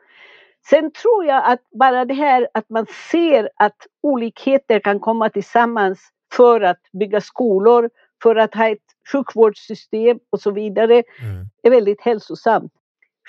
Sen 0.70 0.92
tror 0.92 1.24
jag 1.24 1.52
att 1.52 1.60
bara 1.70 2.04
det 2.04 2.14
här 2.14 2.48
att 2.54 2.68
man 2.68 2.86
ser 3.10 3.48
att 3.56 3.76
olikheter 4.02 4.78
kan 4.78 5.00
komma 5.00 5.30
tillsammans 5.30 6.00
för 6.32 6.60
att 6.60 6.80
bygga 6.92 7.20
skolor, 7.20 7.90
för 8.22 8.36
att 8.36 8.54
ha 8.54 8.68
ett 8.68 8.78
sjukvårdssystem 9.12 10.18
och 10.30 10.40
så 10.40 10.50
vidare 10.50 10.94
mm. 10.94 11.46
är 11.62 11.70
väldigt 11.70 12.00
hälsosamt. 12.00 12.72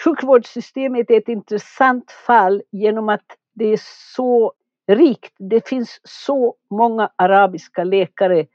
Sjukvårdssystemet 0.03 1.11
är 1.11 1.17
ett 1.17 1.27
intressant 1.27 2.11
fall 2.11 2.61
genom 2.71 3.09
att 3.09 3.25
det 3.53 3.65
är 3.65 3.79
så 4.15 4.53
rikt. 4.87 5.33
Det 5.37 5.67
finns 5.67 5.99
så 6.03 6.55
många 6.69 7.09
arabiska 7.15 7.83
läkare, 7.83 8.45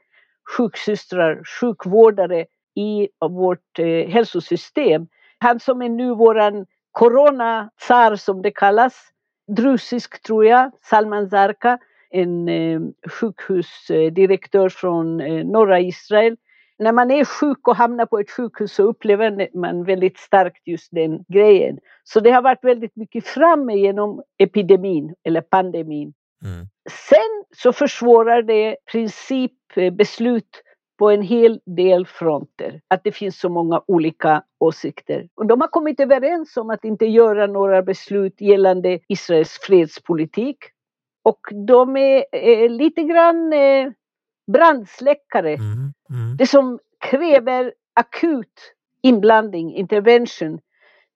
sjuksystrar, 0.57 1.43
sjukvårdare 1.59 2.45
i 2.75 3.09
vårt 3.29 3.79
eh, 3.79 4.09
hälsosystem. 4.09 5.07
Han 5.37 5.59
som 5.59 5.81
är 5.81 5.89
nu 5.89 6.15
våran 6.15 6.65
corona-tsar 6.91 8.15
som 8.15 8.41
det 8.41 8.51
kallas, 8.51 8.93
drusisk 9.47 10.23
tror 10.23 10.45
jag, 10.45 10.71
Salman 10.81 11.29
Zarka, 11.29 11.79
en 12.09 12.49
eh, 12.49 12.81
sjukhusdirektör 13.09 14.69
från 14.69 15.21
eh, 15.21 15.45
norra 15.45 15.79
Israel 15.79 16.37
när 16.81 16.91
man 16.91 17.11
är 17.11 17.25
sjuk 17.25 17.67
och 17.67 17.75
hamnar 17.75 18.05
på 18.05 18.19
ett 18.19 18.31
sjukhus 18.31 18.73
så 18.73 18.83
upplever 18.83 19.57
man 19.57 19.83
väldigt 19.83 20.17
starkt 20.17 20.67
just 20.67 20.87
den 20.91 21.25
grejen. 21.27 21.79
Så 22.03 22.19
det 22.19 22.31
har 22.31 22.41
varit 22.41 22.63
väldigt 22.63 22.95
mycket 22.95 23.27
framme 23.27 23.75
genom 23.75 24.23
epidemin 24.37 25.15
eller 25.23 25.41
pandemin. 25.41 26.13
Mm. 26.43 26.67
Sen 26.89 27.43
så 27.55 27.73
försvårar 27.73 28.41
det 28.41 28.75
principbeslut 28.91 30.63
på 30.99 31.09
en 31.09 31.21
hel 31.21 31.59
del 31.65 32.05
fronter. 32.05 32.81
Att 32.87 33.03
det 33.03 33.11
finns 33.11 33.39
så 33.39 33.49
många 33.49 33.81
olika 33.87 34.43
åsikter. 34.59 35.27
Och 35.35 35.45
de 35.45 35.61
har 35.61 35.67
kommit 35.67 35.99
överens 35.99 36.57
om 36.57 36.69
att 36.69 36.85
inte 36.85 37.05
göra 37.05 37.47
några 37.47 37.81
beslut 37.81 38.41
gällande 38.41 38.99
Israels 39.07 39.59
fredspolitik. 39.61 40.57
Och 41.23 41.39
de 41.67 41.97
är, 41.97 42.25
är 42.31 42.69
lite 42.69 43.03
grann 43.03 43.53
eh, 43.53 43.91
brandsläckare. 44.51 45.53
Mm, 45.53 45.93
mm. 46.09 46.37
Det 46.37 46.47
som 46.47 46.79
kräver 46.99 47.73
akut 47.93 48.73
inblandning, 49.01 49.75
intervention, 49.75 50.59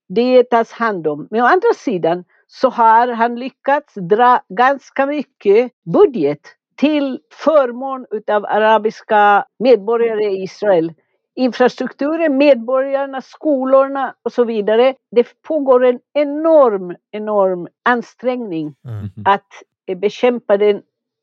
det 0.07 0.43
tas 0.49 0.71
hand 0.71 1.07
om. 1.07 1.27
Men 1.31 1.41
å 1.41 1.45
andra 1.45 1.73
sidan 1.75 2.23
så 2.47 2.69
har 2.69 3.07
han 3.07 3.35
lyckats 3.35 3.93
dra 3.93 4.41
ganska 4.49 5.05
mycket 5.05 5.71
budget 5.83 6.39
till 6.75 7.19
förmån 7.31 8.05
utav 8.11 8.45
arabiska 8.45 9.45
medborgare 9.59 10.23
i 10.23 10.43
Israel. 10.43 10.93
Infrastrukturen, 11.35 12.37
medborgarna, 12.37 13.21
skolorna 13.21 14.15
och 14.23 14.33
så 14.33 14.43
vidare. 14.43 14.95
Det 15.11 15.41
pågår 15.41 15.85
en 15.85 15.99
enorm, 16.13 16.95
enorm 17.11 17.67
ansträngning 17.83 18.75
mm. 18.85 19.09
att 19.25 19.47
bekämpa 20.01 20.57
den, 20.57 20.81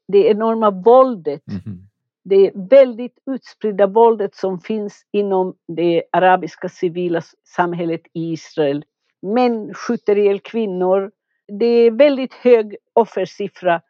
det 0.09 0.27
enorma 0.27 0.71
våldet 0.71 1.43
mm 1.49 1.89
det 2.25 2.51
väldigt 2.55 3.19
utspridda 3.27 3.87
våldet 3.87 4.35
som 4.35 4.61
finns 4.61 5.07
inom 5.13 5.55
det 5.69 6.03
arabiska 6.13 6.69
civila 6.69 7.23
samhället 7.57 8.01
i 8.13 8.33
Israel. 8.33 8.85
Män 9.23 9.75
skjuter 9.75 10.19
ihjäl 10.19 10.41
kvinnor. 10.41 11.11
Det 11.59 11.67
är 11.67 11.91
väldigt 11.91 12.35
hög 12.35 12.77
offersiffra 12.93 13.81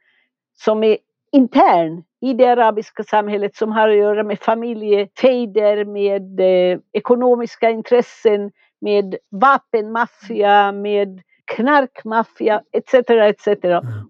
som 0.59 0.85
är 0.85 0.99
intern 1.33 2.03
i 2.21 2.35
det 2.35 2.47
arabiska 2.47 3.05
samhället 3.05 3.57
som 3.57 3.73
har 3.73 3.89
att 3.89 3.97
göra 3.97 4.23
med 4.23 4.39
familjefejder, 4.39 5.85
med 5.85 6.41
eh, 6.41 6.79
ekonomiska 6.93 7.71
intressen, 7.71 8.51
med 8.81 9.17
vapenmaffia, 9.31 10.73
med 10.73 11.23
knarkmaffia 11.57 12.63
etc. 12.73 12.95
etc. 13.11 13.47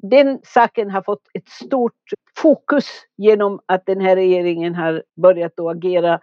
Den 0.02 0.40
saken 0.44 0.90
har 0.90 1.02
fått 1.02 1.22
ett 1.34 1.48
stort 1.48 1.92
fokus 2.36 2.86
genom 3.16 3.60
att 3.66 3.86
den 3.86 4.00
här 4.00 4.16
regeringen 4.16 4.74
har 4.74 5.02
börjat 5.22 5.60
att 5.60 5.76
agera 5.76 6.20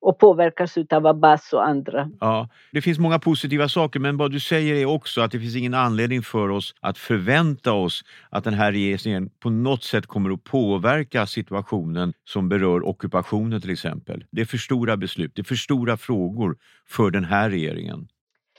och 0.00 0.18
påverkas 0.18 0.74
av 0.90 1.06
Abbas 1.06 1.52
och 1.52 1.68
andra. 1.68 2.10
Ja, 2.20 2.48
det 2.72 2.82
finns 2.82 2.98
många 2.98 3.18
positiva 3.18 3.68
saker 3.68 4.00
men 4.00 4.16
vad 4.16 4.32
du 4.32 4.40
säger 4.40 4.74
är 4.74 4.86
också 4.86 5.20
att 5.20 5.32
det 5.32 5.40
finns 5.40 5.56
ingen 5.56 5.74
anledning 5.74 6.22
för 6.22 6.48
oss 6.48 6.74
att 6.80 6.98
förvänta 6.98 7.72
oss 7.72 8.04
att 8.30 8.44
den 8.44 8.54
här 8.54 8.72
regeringen 8.72 9.30
på 9.40 9.50
något 9.50 9.84
sätt 9.84 10.06
kommer 10.06 10.30
att 10.30 10.44
påverka 10.44 11.26
situationen 11.26 12.12
som 12.24 12.48
berör 12.48 12.88
ockupationen 12.88 13.60
till 13.60 13.70
exempel. 13.70 14.24
Det 14.30 14.40
är 14.40 14.44
för 14.44 14.58
stora 14.58 14.96
beslut, 14.96 15.32
det 15.34 15.42
är 15.42 15.44
för 15.44 15.54
stora 15.54 15.96
frågor 15.96 16.56
för 16.88 17.10
den 17.10 17.24
här 17.24 17.50
regeringen. 17.50 18.08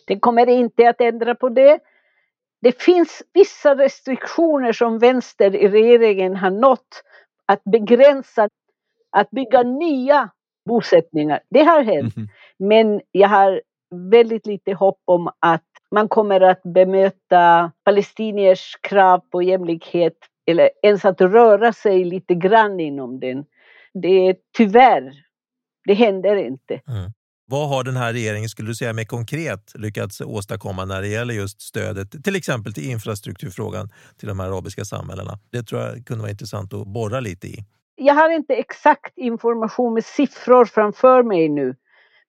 Den 0.08 0.20
kommer 0.20 0.50
inte 0.50 0.90
att 0.90 1.02
ändra 1.02 1.36
på 1.36 1.50
det. 1.50 1.80
Det 2.62 2.82
finns 2.82 3.24
vissa 3.34 3.76
restriktioner 3.76 4.72
som 4.72 5.00
vänster 5.00 5.56
i 5.56 5.68
regeringen 5.68 6.36
har 6.36 6.52
nått 6.52 7.04
att 7.46 7.64
begränsa 7.64 8.50
att 9.10 9.30
bygga 9.30 9.64
nya 9.64 10.30
bosättningar. 10.66 11.40
Det 11.50 11.64
har 11.64 11.84
hänt. 11.84 12.18
Mm. 12.18 12.30
Men 12.60 13.02
jag 13.12 13.30
har 13.30 13.62
väldigt 14.12 14.46
lite 14.46 14.74
hopp 14.74 15.02
om 15.06 15.32
att 15.40 15.66
man 15.92 16.08
kommer 16.08 16.42
att 16.42 16.64
bemöta 16.64 17.72
palestiniers 17.84 18.78
krav 18.82 19.20
på 19.20 19.42
jämlikhet 19.42 20.18
eller 20.46 20.70
ens 20.84 21.06
att 21.06 21.22
röra 21.22 21.74
sig 21.74 22.04
lite 22.04 22.36
grann 22.36 22.80
inom 22.80 23.20
den. 23.20 23.46
Det 23.94 24.28
är 24.28 24.36
tyvärr, 24.58 25.14
det 25.86 25.94
händer 25.94 26.36
inte. 26.36 26.74
Mm. 26.74 27.12
Vad 27.52 27.70
har 27.70 27.84
den 27.84 27.96
här 27.96 28.14
regeringen, 28.14 28.50
skulle 28.50 28.68
du 28.68 28.76
säga 28.76 28.94
mer 28.94 29.04
konkret, 29.04 29.72
lyckats 29.76 30.22
åstadkomma 30.22 30.86
när 30.86 31.02
det 31.02 31.08
gäller 31.08 31.34
just 31.34 31.62
stödet, 31.62 32.24
till 32.24 32.36
exempel 32.36 32.74
till 32.74 32.90
infrastrukturfrågan 32.90 33.90
till 34.20 34.28
de 34.28 34.40
här 34.40 34.48
arabiska 34.48 34.86
samhällena? 34.86 35.40
Det 35.52 35.64
tror 35.64 35.82
jag 35.82 36.06
kunde 36.06 36.22
vara 36.22 36.32
intressant 36.32 36.74
att 36.74 36.88
borra 36.88 37.20
lite 37.20 37.48
i. 37.48 37.66
jag 37.96 38.14
har 38.14 38.30
inte 38.30 38.54
exakt 38.54 39.18
information 39.18 39.94
med 39.94 40.06
siffror 40.06 40.66
framför 40.66 41.24
mig 41.24 41.50
nu. 41.50 41.76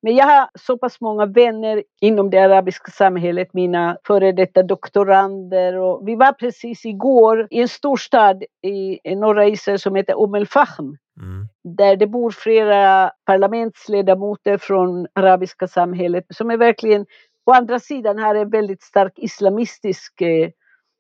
Men 0.03 0.17
jag 0.17 0.27
har 0.27 0.49
så 0.55 0.79
pass 0.79 1.01
många 1.01 1.27
vänner 1.27 1.83
inom 2.01 2.31
det 2.31 2.39
arabiska 2.39 2.91
samhället, 2.91 3.49
mina 3.53 3.97
före 4.07 4.33
detta 4.33 4.63
doktorander. 4.63 5.77
Och 5.77 6.09
vi 6.09 6.15
var 6.15 6.33
precis 6.33 6.85
igår 6.85 7.49
i 7.51 7.61
en 7.61 7.69
storstad 7.69 8.45
i 8.63 9.15
norra 9.15 9.47
Israel 9.47 9.79
som 9.79 9.95
heter 9.95 10.23
Umm 10.23 10.35
el-Fahm. 10.35 10.97
Mm. 11.21 11.49
Där 11.77 11.97
det 11.97 12.07
bor 12.07 12.31
flera 12.31 13.11
parlamentsledamöter 13.27 14.59
från 14.59 15.07
arabiska 15.13 15.69
samhället 15.69 16.25
som 16.31 16.51
är 16.51 16.57
verkligen, 16.57 17.07
å 17.47 17.53
andra 17.53 17.79
sidan 17.79 18.19
här 18.19 18.35
är 18.35 18.45
väldigt 18.45 18.83
stark 18.83 19.13
islamistisk 19.17 20.21
eh, 20.21 20.51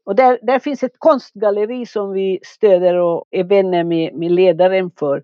och 0.05 0.15
där, 0.15 0.39
där 0.43 0.59
finns 0.59 0.83
ett 0.83 0.99
konstgalleri 0.99 1.87
som 1.87 2.13
vi 2.13 2.41
stöder 2.43 2.95
och 2.95 3.25
är 3.31 3.45
vänner 3.45 3.85
med, 3.85 4.15
med 4.15 4.33
ledaren 4.33 4.91
för. 4.91 5.23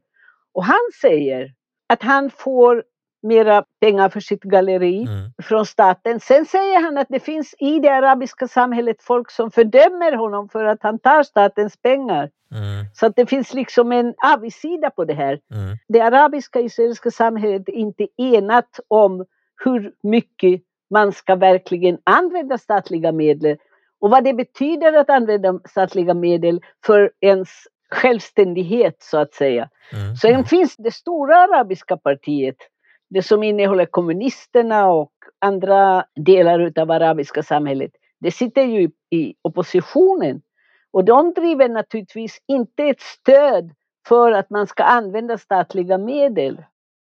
Och 0.55 0.65
han 0.65 0.91
säger 1.01 1.55
att 1.89 2.03
han 2.03 2.31
får 2.31 2.85
mera 3.23 3.65
pengar 3.81 4.09
för 4.09 4.21
sitt 4.21 4.43
galleri 4.43 5.03
mm. 5.03 5.33
från 5.43 5.67
staten. 5.67 6.21
Sen 6.21 6.47
säger 6.47 6.81
han 6.81 6.99
att 6.99 7.07
det 7.11 7.21
finns 7.21 7.55
i 7.59 7.79
det 7.79 7.89
arabiska 7.89 8.49
samhället 8.49 8.97
folk 9.01 9.31
som 9.31 9.51
fördömer 9.51 10.13
honom 10.13 10.49
för 10.49 10.65
att 10.65 10.83
han 10.83 10.99
tar 10.99 11.23
statens 11.23 11.77
pengar. 11.77 12.31
Mm. 12.53 12.85
Så 12.95 13.07
att 13.07 13.17
det 13.17 13.27
finns 13.27 13.55
liksom 13.55 13.93
en 13.93 14.15
avigsida 14.17 14.91
på 14.91 15.05
det 15.05 15.15
här. 15.15 15.41
Mm. 15.55 15.77
Det 15.89 16.01
arabiska 16.01 16.61
israeliska 16.61 17.11
samhället 17.11 17.69
är 17.69 17.73
inte 17.73 18.07
enat 18.17 18.81
om 18.89 19.25
hur 19.65 19.93
mycket 20.03 20.63
man 20.91 21.13
ska 21.13 21.35
verkligen 21.35 21.99
använda 22.05 22.59
statliga 22.59 23.13
medel 23.13 23.57
och 24.01 24.11
vad 24.11 24.25
det 24.25 24.35
betyder 24.35 24.93
att 24.93 25.11
använda 25.11 25.61
statliga 25.65 26.15
medel 26.15 26.61
för 26.87 27.11
ens 27.21 27.49
självständighet 27.91 28.97
så 28.99 29.19
att 29.19 29.35
säga. 29.35 29.69
Mm. 29.93 30.17
Sen 30.17 30.45
finns 30.45 30.77
det 30.77 30.91
stora 30.91 31.37
arabiska 31.37 31.97
partiet, 31.97 32.57
det 33.11 33.23
som 33.23 33.43
innehåller 33.43 33.87
kommunisterna 33.87 34.91
och 34.91 35.13
andra 35.39 36.05
delar 36.15 36.73
av 36.77 36.91
arabiska 36.91 37.43
samhället. 37.43 37.91
Det 38.21 38.31
sitter 38.31 38.63
ju 38.63 38.91
i 39.11 39.35
oppositionen 39.43 40.43
och 40.91 41.05
de 41.05 41.33
driver 41.33 41.69
naturligtvis 41.69 42.39
inte 42.49 42.85
ett 42.85 43.01
stöd 43.01 43.71
för 44.09 44.33
att 44.33 44.51
man 44.51 44.67
ska 44.67 44.83
använda 44.83 45.39
statliga 45.39 45.99
medel. 45.99 46.63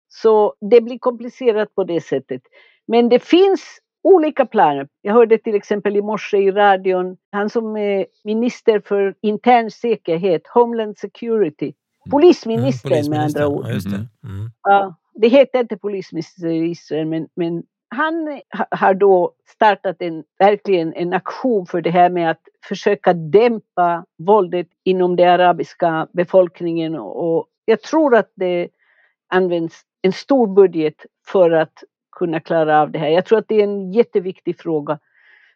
Så 0.07 0.53
det 0.71 0.81
blir 0.81 1.00
komplicerat 1.00 1.75
på 1.75 1.83
det 1.83 2.01
sättet. 2.01 2.41
Men 2.88 3.09
det 3.09 3.19
finns 3.19 3.79
olika 4.03 4.45
planer. 4.45 4.88
Jag 5.01 5.13
hörde 5.13 5.38
till 5.38 5.55
exempel 5.55 5.97
i 5.97 6.01
morse 6.01 6.38
i 6.38 6.51
radion, 6.51 7.17
han 7.31 7.50
som 7.50 7.77
är 7.77 8.05
minister 8.23 8.81
för 8.85 9.15
intern 9.21 9.71
säkerhet, 9.71 10.47
Homeland 10.47 10.97
Security, 10.97 11.65
mm. 11.65 12.12
polisministern 12.12 12.93
mm, 12.93 13.09
med 13.09 13.19
andra 13.19 13.47
ord. 13.47 13.65
Ja, 14.63 14.95
det. 15.13 15.27
Heter 15.27 15.60
inte 15.60 15.77
polisminister 15.77 16.48
i 16.48 16.70
Israel, 16.70 17.05
men, 17.05 17.27
men 17.36 17.63
han 17.89 18.41
har 18.72 18.93
då 18.93 19.34
startat 19.46 19.96
en, 20.00 20.24
verkligen 20.39 20.93
en 20.93 21.13
aktion 21.13 21.65
för 21.65 21.82
det 21.82 21.89
här 21.89 22.10
med 22.10 22.32
att 22.32 22.41
försöka 22.65 23.13
dämpa 23.13 24.05
våldet 24.17 24.67
inom 24.84 25.15
den 25.15 25.29
arabiska 25.29 26.08
befolkningen 26.13 26.96
och 26.96 27.48
jag 27.65 27.82
tror 27.82 28.15
att 28.15 28.32
det 28.36 28.70
används 29.27 29.82
en 30.01 30.13
stor 30.13 30.48
budget 30.48 31.05
för 31.27 31.51
att 31.51 31.84
kunna 32.12 32.39
klara 32.39 32.82
av 32.82 32.91
det 32.91 33.00
här. 33.00 33.10
Jag 33.10 33.25
tror 33.25 33.39
att 33.39 33.48
det 33.48 33.55
är 33.55 33.63
en 33.63 33.91
jätteviktig 33.91 34.60
fråga. 34.60 35.00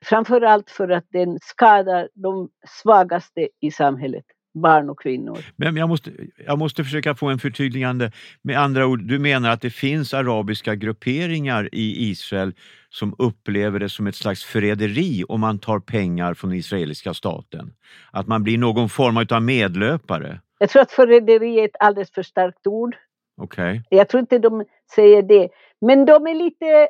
Framförallt 0.02 0.70
för 0.70 0.90
att 0.90 1.06
den 1.10 1.40
skadar 1.42 2.10
de 2.14 2.50
svagaste 2.68 3.50
i 3.60 3.72
samhället 3.72 4.26
barn 4.58 4.90
och 4.90 5.00
kvinnor. 5.00 5.38
Men 5.56 5.76
jag 5.76 5.90
måste, 5.90 6.12
jag 6.46 6.60
måste 6.60 6.84
försöka 6.84 7.16
få 7.16 7.28
en 7.28 7.40
förtydligande. 7.40 8.12
Med 8.42 8.60
andra 8.60 8.86
ord, 8.86 9.04
du 9.04 9.20
menar 9.20 9.50
att 9.50 9.62
det 9.62 9.70
finns 9.70 10.14
arabiska 10.14 10.76
grupperingar 10.76 11.70
i 11.72 12.10
Israel 12.10 12.54
som 12.90 13.16
upplever 13.18 13.80
det 13.80 13.90
som 13.90 14.08
ett 14.08 14.16
slags 14.16 14.44
förräderi 14.44 15.24
om 15.28 15.42
man 15.42 15.60
tar 15.60 15.80
pengar 15.80 16.34
från 16.34 16.54
israeliska 16.54 17.14
staten? 17.14 17.74
Att 18.12 18.28
man 18.28 18.44
blir 18.44 18.58
någon 18.58 18.90
form 18.90 19.18
av 19.32 19.42
medlöpare? 19.42 20.42
Jag 20.60 20.70
tror 20.70 20.82
att 20.82 20.92
förräderi 20.92 21.60
är 21.60 21.66
ett 21.66 21.76
alldeles 21.80 22.12
för 22.12 22.24
starkt 22.24 22.68
ord. 22.68 22.96
Okay. 23.42 23.82
Jag 23.90 24.10
tror 24.10 24.20
inte 24.20 24.40
de 24.40 24.66
säger 24.96 25.24
det. 25.24 25.50
Men 25.82 26.06
de 26.06 26.28
är 26.28 26.36
lite 26.36 26.88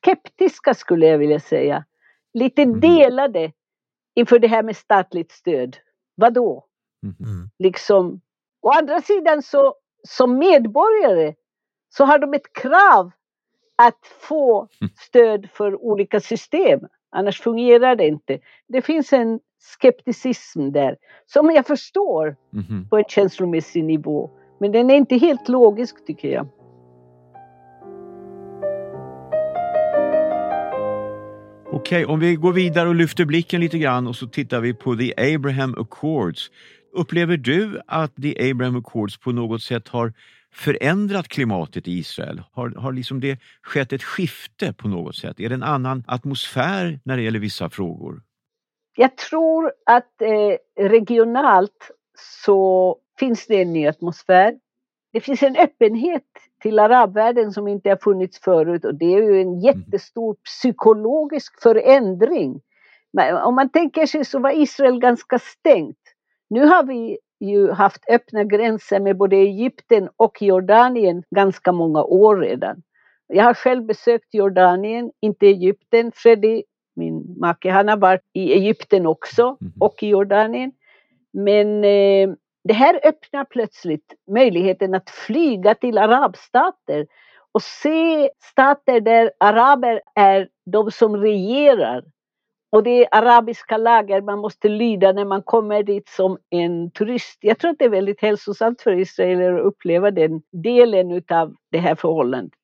skeptiska 0.00 0.74
skulle 0.74 1.06
jag 1.06 1.18
vilja 1.18 1.40
säga. 1.40 1.84
Lite 2.34 2.62
mm. 2.62 2.80
delade 2.80 3.52
inför 4.14 4.38
det 4.38 4.48
här 4.48 4.62
med 4.62 4.76
statligt 4.76 5.32
stöd. 5.32 5.76
Vadå? 6.14 6.64
Mm. 7.04 7.50
Liksom. 7.58 8.20
Å 8.62 8.70
andra 8.70 9.00
sidan 9.00 9.42
så 9.42 9.74
som 10.08 10.38
medborgare 10.38 11.34
så 11.88 12.04
har 12.04 12.18
de 12.18 12.34
ett 12.34 12.52
krav 12.52 13.10
att 13.76 14.06
få 14.20 14.68
stöd 14.96 15.48
för 15.50 15.84
olika 15.84 16.20
system. 16.20 16.80
Annars 17.10 17.40
fungerar 17.40 17.96
det 17.96 18.06
inte. 18.06 18.38
Det 18.68 18.82
finns 18.82 19.12
en 19.12 19.40
skepticism 19.58 20.70
där 20.70 20.96
som 21.26 21.50
jag 21.50 21.66
förstår 21.66 22.36
mm. 22.52 22.88
på 22.88 22.98
en 22.98 23.04
känslomässig 23.08 23.84
nivå. 23.84 24.30
Men 24.60 24.72
den 24.72 24.90
är 24.90 24.94
inte 24.94 25.16
helt 25.16 25.48
logisk 25.48 26.06
tycker 26.06 26.28
jag. 26.28 26.48
Okej, 31.72 32.04
okay, 32.04 32.14
om 32.14 32.20
vi 32.20 32.36
går 32.36 32.52
vidare 32.52 32.88
och 32.88 32.94
lyfter 32.94 33.24
blicken 33.24 33.60
lite 33.60 33.78
grann 33.78 34.06
och 34.06 34.16
så 34.16 34.26
tittar 34.26 34.60
vi 34.60 34.74
på 34.74 34.96
The 34.96 35.34
Abraham 35.34 35.74
Accords. 35.78 36.50
Upplever 36.94 37.36
du 37.36 37.80
att 37.86 38.16
The 38.16 38.50
Abraham 38.50 38.76
Accords 38.76 39.16
på 39.16 39.32
något 39.32 39.62
sätt 39.62 39.88
har 39.88 40.12
förändrat 40.52 41.28
klimatet 41.28 41.88
i 41.88 41.92
Israel? 41.92 42.42
Har, 42.52 42.68
har 42.70 42.92
liksom 42.92 43.20
det 43.20 43.38
skett 43.62 43.92
ett 43.92 44.02
skifte 44.02 44.72
på 44.72 44.88
något 44.88 45.16
sätt? 45.16 45.40
Är 45.40 45.48
det 45.48 45.54
en 45.54 45.62
annan 45.62 46.04
atmosfär 46.06 47.00
när 47.04 47.16
det 47.16 47.22
gäller 47.22 47.38
vissa 47.38 47.70
frågor? 47.70 48.22
Jag 48.96 49.16
tror 49.16 49.72
att 49.86 50.22
eh, 50.22 50.84
regionalt 50.88 51.90
så 52.44 52.96
finns 53.18 53.46
det 53.46 53.62
en 53.62 53.72
ny 53.72 53.86
atmosfär. 53.86 54.54
Det 55.12 55.20
finns 55.20 55.42
en 55.42 55.56
öppenhet 55.56 56.22
till 56.62 56.78
arabvärlden 56.78 57.52
som 57.52 57.68
inte 57.68 57.88
har 57.88 57.96
funnits 57.96 58.40
förut 58.40 58.84
och 58.84 58.94
det 58.94 59.14
är 59.14 59.22
ju 59.22 59.40
en 59.40 59.48
mm. 59.48 59.60
jättestor 59.60 60.34
psykologisk 60.34 61.62
förändring. 61.62 62.60
Men 63.12 63.36
om 63.36 63.54
man 63.54 63.68
tänker 63.68 64.06
sig 64.06 64.24
så 64.24 64.38
var 64.38 64.62
Israel 64.62 64.98
ganska 65.00 65.38
stängt. 65.38 66.03
Nu 66.54 66.66
har 66.66 66.82
vi 66.82 67.18
ju 67.40 67.70
haft 67.70 68.10
öppna 68.10 68.44
gränser 68.44 69.00
med 69.00 69.16
både 69.16 69.36
Egypten 69.36 70.08
och 70.16 70.42
Jordanien 70.42 71.22
ganska 71.30 71.72
många 71.72 72.04
år 72.04 72.36
redan. 72.36 72.82
Jag 73.26 73.44
har 73.44 73.54
själv 73.54 73.84
besökt 73.84 74.34
Jordanien, 74.34 75.10
inte 75.20 75.46
Egypten. 75.46 76.12
Freddy, 76.14 76.62
min 76.96 77.36
make, 77.40 77.70
han 77.70 77.88
har 77.88 77.96
varit 77.96 78.20
i 78.32 78.52
Egypten 78.52 79.06
också 79.06 79.42
mm. 79.42 79.72
och 79.80 80.02
i 80.02 80.08
Jordanien. 80.08 80.72
Men 81.32 81.84
eh, 81.84 82.34
det 82.64 82.74
här 82.74 83.00
öppnar 83.04 83.44
plötsligt 83.44 84.14
möjligheten 84.30 84.94
att 84.94 85.10
flyga 85.10 85.74
till 85.74 85.98
arabstater 85.98 87.06
och 87.52 87.62
se 87.62 88.30
stater 88.52 89.00
där 89.00 89.30
araber 89.40 90.00
är 90.14 90.48
de 90.66 90.90
som 90.90 91.16
regerar. 91.16 92.04
Och 92.74 92.82
det 92.82 93.04
är 93.04 93.08
arabiska 93.10 93.76
lagar 93.76 94.20
man 94.20 94.38
måste 94.38 94.68
lyda 94.68 95.12
när 95.12 95.24
man 95.24 95.42
kommer 95.42 95.82
dit 95.82 96.08
som 96.08 96.38
en 96.50 96.90
turist. 96.90 97.38
Jag 97.40 97.58
tror 97.58 97.70
att 97.70 97.78
det 97.78 97.84
är 97.84 97.88
väldigt 97.88 98.20
hälsosamt 98.20 98.80
för 98.80 98.92
israeler 98.92 99.54
att 99.54 99.64
uppleva 99.64 100.10
den 100.10 100.42
delen 100.52 101.22
av 101.30 101.54
det 101.70 101.78
här 101.78 101.94
förhållandet. 101.94 102.58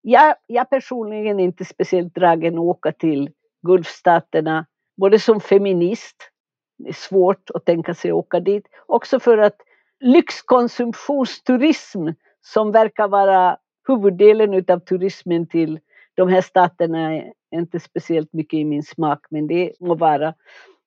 Jag, 0.00 0.34
jag 0.46 0.70
personligen 0.70 1.40
är 1.40 1.44
inte 1.44 1.64
speciellt 1.64 2.14
dragen 2.14 2.54
att 2.54 2.60
åka 2.60 2.92
till 2.92 3.30
Gulfstaterna, 3.66 4.66
både 4.96 5.18
som 5.18 5.40
feminist 5.40 6.30
det 6.78 6.88
är 6.88 6.92
svårt 6.92 7.50
att 7.54 7.64
tänka 7.64 7.94
sig 7.94 8.10
att 8.10 8.16
åka 8.16 8.40
dit. 8.40 8.66
Också 8.86 9.20
för 9.20 9.38
att 9.38 9.56
lyxkonsumtionsturism 10.00 12.08
som 12.40 12.72
verkar 12.72 13.08
vara 13.08 13.56
huvuddelen 13.88 14.64
av 14.68 14.78
turismen 14.78 15.46
till 15.46 15.80
de 16.14 16.28
här 16.28 16.40
staterna 16.40 17.22
inte 17.54 17.80
speciellt 17.80 18.32
mycket 18.32 18.58
i 18.58 18.64
min 18.64 18.82
smak, 18.82 19.26
men 19.30 19.46
det 19.46 19.72
må 19.80 19.94
vara. 19.94 20.34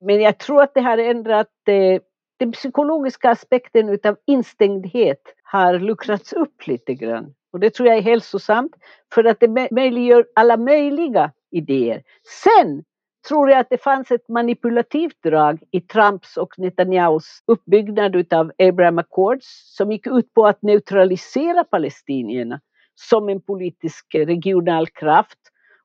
Men 0.02 0.22
jag 0.22 0.38
tror 0.38 0.62
att 0.62 0.74
det 0.74 0.82
har 0.82 0.98
ändrat 0.98 1.48
eh, 1.68 2.02
den 2.40 2.52
psykologiska 2.52 3.30
aspekten 3.30 3.90
utav 3.90 4.18
instängdhet 4.28 5.22
har 5.44 5.80
luckrats 5.80 6.34
upp 6.34 6.68
lite 6.68 6.94
grann. 6.94 7.34
Och 7.54 7.60
det 7.60 7.70
tror 7.70 7.88
jag 7.90 7.98
är 7.98 8.02
hälsosamt 8.02 8.76
för 9.14 9.24
att 9.24 9.40
det 9.40 9.72
möjliggör 9.72 10.26
alla 10.36 10.58
möjliga 10.58 11.32
idéer. 11.52 12.04
Sen 12.44 12.84
tror 13.28 13.50
jag 13.50 13.60
att 13.60 13.70
det 13.70 13.84
fanns 13.84 14.12
ett 14.12 14.30
manipulativt 14.30 15.24
drag 15.24 15.64
i 15.72 15.82
Trumps 15.82 16.38
och 16.38 16.60
Netanyahus 16.60 17.44
uppbyggnad 17.48 18.34
av 18.34 18.52
Abraham 18.60 18.98
Accords 18.98 19.76
som 19.78 19.92
gick 19.92 20.08
ut 20.08 20.34
på 20.34 20.48
att 20.48 20.62
neutralisera 20.62 21.64
palestinierna 21.64 22.60
som 22.96 23.30
en 23.30 23.42
politisk 23.42 24.16
regional 24.16 24.88
kraft. 24.88 25.40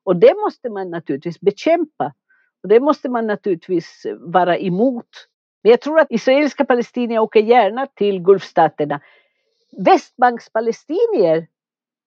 Och 0.07 0.15
det 0.15 0.33
måste 0.35 0.69
man 0.69 0.89
naturligtvis 0.89 1.39
bekämpa. 1.39 2.13
Och 2.63 2.69
det 2.69 2.79
måste 2.79 3.09
man 3.09 3.27
naturligtvis 3.27 4.05
vara 4.19 4.57
emot. 4.57 5.09
Men 5.63 5.69
jag 5.69 5.81
tror 5.81 5.99
att 5.99 6.11
israeliska 6.11 6.65
palestinier 6.65 7.19
åker 7.19 7.39
gärna 7.39 7.87
till 7.87 8.19
Gulfstaterna. 8.19 9.01
Västbanks 9.85 10.49
palestinier 10.49 11.47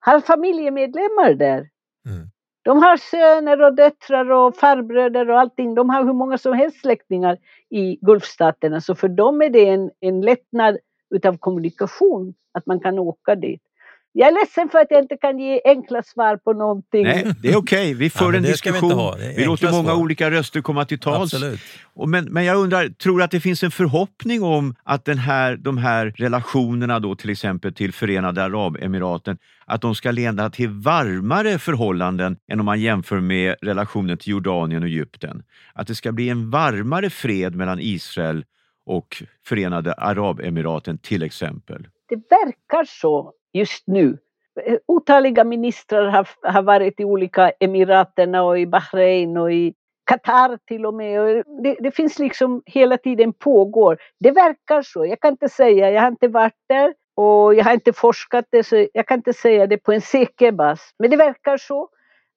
har 0.01 0.21
familjemedlemmar 0.21 1.35
där. 1.35 1.69
Mm. 2.07 2.29
De 2.63 2.83
har 2.83 2.97
söner 2.97 3.63
och 3.63 3.75
döttrar 3.75 4.31
och 4.31 4.57
farbröder 4.57 5.31
och 5.31 5.41
allting. 5.41 5.75
De 5.75 5.91
har 5.91 6.05
hur 6.05 6.13
många 6.13 6.39
som 6.39 6.53
helst 6.53 6.81
släktingar 6.81 7.39
i 7.71 7.99
Gulfstaterna. 8.01 8.81
Så 8.81 8.95
för 8.95 9.09
dem 9.09 9.43
är 9.43 9.51
det 9.51 9.69
en, 9.69 9.91
en 10.01 10.21
lättnad 10.21 10.79
utav 11.15 11.37
kommunikation 11.37 12.35
att 12.53 12.67
man 12.67 12.81
kan 12.81 12.99
åka 12.99 13.35
dit. 13.35 13.63
Jag 14.13 14.29
är 14.29 14.33
ledsen 14.33 14.69
för 14.69 14.79
att 14.79 14.87
jag 14.91 15.03
inte 15.03 15.17
kan 15.17 15.39
ge 15.39 15.61
enkla 15.65 16.03
svar 16.03 16.37
på 16.37 16.53
någonting. 16.53 17.03
Nej, 17.05 17.27
det 17.43 17.49
är 17.49 17.57
okej. 17.57 17.95
Vi 17.95 18.11
för 18.11 18.25
Ja, 18.25 18.37
en 18.37 18.43
vi 18.43 18.49
diskussion. 18.49 18.91
är 18.93 19.37
Vi, 19.37 19.45
låter 19.45 19.71
många 19.71 19.89
svar. 19.89 19.97
olika 20.03 20.31
röster 20.31 20.61
komma 20.61 20.85
till 20.85 20.99
tals. 20.99 21.35
Absolut. 21.35 21.61
Och 21.95 22.09
Men, 22.09 22.25
men 22.25 22.45
jag 22.45 22.57
undrar, 22.57 22.89
tror 22.89 23.19
du 23.19 23.25
att 23.25 23.31
det 23.31 23.41
finns 23.41 23.63
en 23.63 23.71
förhoppning 23.71 24.43
om 24.43 24.75
att 24.83 25.05
den 25.05 25.19
här, 25.19 25.57
de 25.57 25.79
här 25.79 26.15
relationerna 26.17 26.99
då 27.01 27.15
till 27.15 27.31
exempel 27.31 27.75
till 27.75 27.93
Förenade 27.93 28.45
Arabemiraten, 28.45 29.39
att 29.67 29.81
de 29.81 29.95
ska 29.95 30.11
leda 30.11 30.51
till 30.51 30.69
varmare 30.69 31.59
förhållanden 31.59 32.37
än 32.53 32.61
om 32.61 32.67
man 32.67 32.81
jämför 32.81 33.21
med 33.21 33.57
relationen 33.63 34.17
till 34.17 34.31
Jordanien 34.33 34.83
och 34.83 34.89
Egypten? 34.89 35.43
Att 35.75 35.87
det 35.87 35.95
ska 35.95 36.13
bli 36.13 36.29
en 36.29 36.51
varmare 36.51 37.11
fred 37.11 37.55
mellan 37.57 37.79
Israel 37.81 38.45
och 38.87 39.23
Förenade 39.47 39.93
Arabemiraten 39.93 40.99
till 40.99 41.23
exempel? 41.23 41.89
Det 42.09 42.17
verkar 42.17 42.85
så 42.85 43.33
just 43.53 43.87
nu. 43.87 44.19
Eh, 44.65 44.77
Otaliga 44.87 45.45
ministrar 45.45 46.07
har, 46.07 46.29
har 46.43 46.63
varit 46.63 47.01
i 47.01 47.05
olika 47.05 47.51
emiraterna 47.61 48.43
och 48.43 48.59
i 48.59 48.67
Bahrain 48.67 49.37
och 49.37 49.53
i 49.53 49.75
Qatar 50.05 50.59
till 50.67 50.87
och 50.87 50.95
med. 50.95 51.45
Det, 51.63 51.77
det 51.81 51.91
finns 51.91 52.19
liksom 52.19 52.63
hela 52.67 52.97
tiden 52.97 53.33
pågår. 53.33 53.99
Det 54.21 54.31
verkar 54.31 54.83
så. 54.83 55.07
Jag 55.07 55.21
kan 55.21 55.31
inte 55.31 55.49
säga, 55.49 55.91
jag 55.91 56.01
har 56.01 56.09
inte 56.09 56.29
varit 56.29 56.59
där 56.69 56.95
och 57.15 57.55
jag 57.55 57.65
har 57.65 57.73
inte 57.73 57.93
forskat 57.93 58.45
det 58.51 58.65
så 58.65 58.87
jag 58.93 59.07
kan 59.07 59.17
inte 59.17 59.33
säga 59.33 59.67
det 59.67 59.79
på 59.79 59.93
en 59.93 60.01
säker 60.01 60.53
bas. 60.53 60.91
Men 60.99 61.11
det 61.11 61.17
verkar 61.17 61.57
så. 61.57 61.89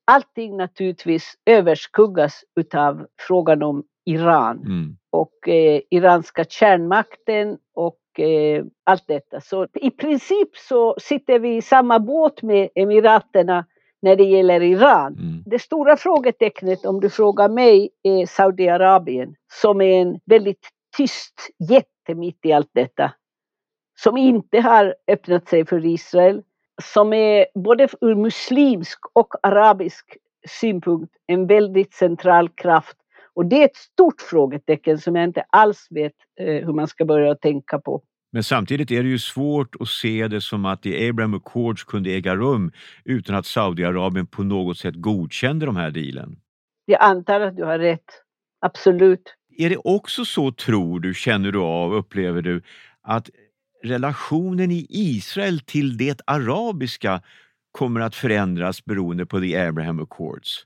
Allting 0.06 0.58
naturligtvis 0.58 1.34
överskuggas 1.45 2.43
utav 2.60 3.06
frågan 3.28 3.63
om 3.63 3.84
Iran 4.06 4.58
Mm. 4.58 4.97
och 5.10 5.49
eh, 5.49 5.82
iranska 5.89 6.43
kärnmakten 6.45 7.58
och 7.76 7.95
eh, 8.19 8.63
allt 8.84 9.08
detta. 9.08 9.41
Så 9.41 9.67
i 9.73 9.89
princip 9.89 10.58
så 10.58 10.95
sitter 10.99 11.39
vi 11.39 11.56
i 11.56 11.62
samma 11.62 11.99
båt 11.99 12.41
med 12.41 12.69
Emiraterna 12.76 13.65
när 14.02 14.15
det 14.15 14.23
gäller 14.23 14.62
Iran. 14.62 15.13
Mm. 15.13 15.43
Det 15.45 15.60
stora 15.60 15.97
frågetecknet 15.97 16.86
om 16.86 16.99
du 16.99 17.10
frågar 17.10 17.49
mig 17.49 17.89
är 18.04 18.26
Saudiarabien 18.26 19.36
som 19.62 19.82
är 19.82 20.02
en 20.02 20.19
väldigt 20.26 20.69
tyst 20.97 21.34
jätte 21.69 22.15
mitt 22.15 22.39
i 22.45 22.54
allt 22.54 22.71
detta. 22.73 23.12
Som 23.99 24.17
inte 24.17 24.60
har 24.60 24.95
öppnat 25.08 25.47
sig 25.47 25.65
för 25.65 25.86
Israel. 25.86 26.41
Som 26.82 27.13
är 27.13 27.45
både 27.56 27.88
ur 28.02 28.15
muslimsk 28.15 28.99
och 29.13 29.34
arabisk 29.43 30.17
synpunkt 30.47 31.13
en 31.28 31.47
väldigt 31.47 31.93
central 31.93 32.49
kraft. 32.49 32.97
Och 33.36 33.46
det 33.46 33.62
är 33.62 33.65
ett 33.65 33.76
stort 33.76 34.22
frågetecken 34.22 34.98
som 34.98 35.15
jag 35.15 35.24
inte 35.24 35.46
alls 35.50 35.88
vet 35.89 36.13
eh, 36.39 36.65
hur 36.65 36.74
man 36.74 36.88
ska 36.88 37.06
börja 37.06 37.36
tänka 37.36 37.80
på. 37.80 38.02
Men 38.32 38.43
samtidigt 38.43 38.91
är 38.91 39.04
det 39.04 39.10
ju 39.10 39.19
svårt 39.19 39.76
att 39.80 39.88
se 39.88 40.28
det 40.28 40.41
som 40.41 40.65
att 40.65 40.82
the 40.82 41.10
Abraham 41.10 41.34
Accords 41.34 41.84
kunde 41.84 42.10
äga 42.10 42.36
rum 42.36 42.72
utan 43.06 43.36
att 43.36 43.46
Saudiarabien 43.46 44.28
på 44.28 44.43
något 44.43 44.78
sätt 44.78 44.96
godkände 44.96 45.65
de 45.65 45.76
här 45.76 45.91
dealen. 45.91 46.36
Jag 46.86 47.02
antar 47.02 47.41
att 47.41 47.56
du 47.56 47.63
har 47.63 47.80
rätt. 47.80 48.24
Absolut. 48.62 49.36
Är 49.58 49.69
det 49.69 49.78
också 49.78 50.26
så, 50.26 50.52
tror 50.52 51.00
du, 51.00 51.13
känner 51.13 51.52
du 51.52 51.60
av, 51.60 51.93
upplever 51.93 52.41
du, 52.41 52.62
att 53.02 53.30
relationen 53.84 54.72
i 54.72 54.88
Israel 54.89 55.60
till 55.60 55.98
det 55.98 56.22
arabiska 56.28 57.22
kommer 57.72 58.02
att 58.02 58.15
förändras 58.15 58.86
beroende 58.86 59.26
på 59.26 59.39
the 59.39 59.58
Abraham 59.58 60.00
Accords? 60.00 60.65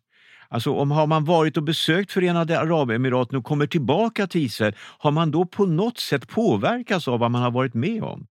Alltså 0.49 0.73
om 0.73 0.91
har 0.91 1.07
man 1.07 1.25
varit 1.25 1.57
och 1.57 1.63
besökt 1.63 2.12
Förenade 2.12 2.60
Arabemiraten 2.60 3.38
och 3.38 3.43
kommer 3.43 3.67
tillbaka 3.67 4.27
till 4.27 4.41
Israel, 4.41 4.75
har 4.99 5.12
man 5.12 5.31
då 5.31 5.45
på 5.45 5.65
något 5.65 5.97
sätt 5.97 6.27
påverkats 6.27 7.07
av 7.07 7.19
vad 7.19 7.31
man 7.31 7.41
har 7.41 7.51
varit 7.51 7.73
med 7.73 8.03
om? 8.03 8.27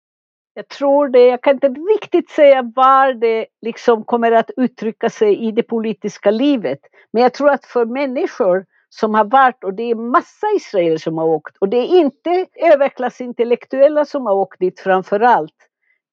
Jag 0.54 0.68
tror 0.68 1.08
det. 1.08 1.26
Jag 1.26 1.42
kan 1.42 1.54
inte 1.54 1.68
riktigt 1.68 2.30
säga 2.30 2.72
var 2.76 3.14
det 3.14 3.46
liksom 3.62 4.04
kommer 4.04 4.32
att 4.32 4.50
uttrycka 4.56 5.10
sig 5.10 5.48
i 5.48 5.52
det 5.52 5.62
politiska 5.62 6.30
livet. 6.30 6.78
Men 7.12 7.22
jag 7.22 7.34
tror 7.34 7.50
att 7.50 7.64
för 7.64 7.84
människor 7.84 8.64
som 8.88 9.14
har 9.14 9.24
varit, 9.24 9.64
och 9.64 9.74
det 9.74 9.82
är 9.82 9.94
massa 9.94 10.46
israeler 10.56 10.98
som 10.98 11.18
har 11.18 11.26
åkt, 11.26 11.56
och 11.56 11.68
det 11.68 11.76
är 11.76 12.00
inte 12.00 12.46
överklassintellektuella 12.54 14.04
som 14.04 14.26
har 14.26 14.34
åkt 14.34 14.60
dit 14.60 14.80
framför 14.80 15.20
allt, 15.20 15.54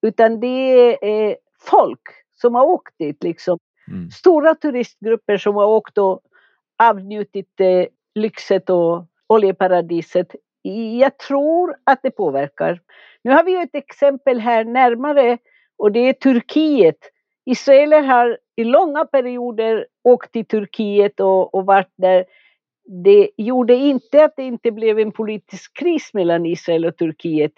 utan 0.01 0.39
det 0.39 0.47
är 0.47 1.07
eh, 1.07 1.35
folk 1.61 2.01
som 2.41 2.55
har 2.55 2.65
åkt 2.65 2.93
dit 2.99 3.23
liksom. 3.23 3.57
Mm. 3.87 4.11
Stora 4.11 4.55
turistgrupper 4.55 5.37
som 5.37 5.55
har 5.55 5.65
åkt 5.65 5.97
och 5.97 6.21
avnjutit 6.83 7.59
eh, 7.59 7.85
lyxet 8.15 8.69
och 8.69 9.05
oljeparadiset. 9.27 10.35
Jag 10.99 11.17
tror 11.17 11.75
att 11.83 11.99
det 12.03 12.11
påverkar. 12.11 12.81
Nu 13.23 13.31
har 13.31 13.43
vi 13.43 13.51
ju 13.51 13.57
ett 13.57 13.75
exempel 13.75 14.39
här 14.39 14.63
närmare 14.63 15.37
och 15.77 15.91
det 15.91 15.99
är 15.99 16.13
Turkiet. 16.13 16.97
Israeler 17.45 18.01
har 18.01 18.37
i 18.55 18.63
långa 18.63 19.05
perioder 19.05 19.87
åkt 20.03 20.31
till 20.31 20.45
Turkiet 20.45 21.19
och, 21.19 21.55
och 21.55 21.65
varit 21.65 21.93
där. 21.95 22.25
Det 23.03 23.29
gjorde 23.37 23.75
inte 23.75 24.23
att 24.25 24.35
det 24.35 24.43
inte 24.43 24.71
blev 24.71 24.99
en 24.99 25.11
politisk 25.11 25.77
kris 25.77 26.13
mellan 26.13 26.45
Israel 26.45 26.85
och 26.85 26.97
Turkiet 26.97 27.51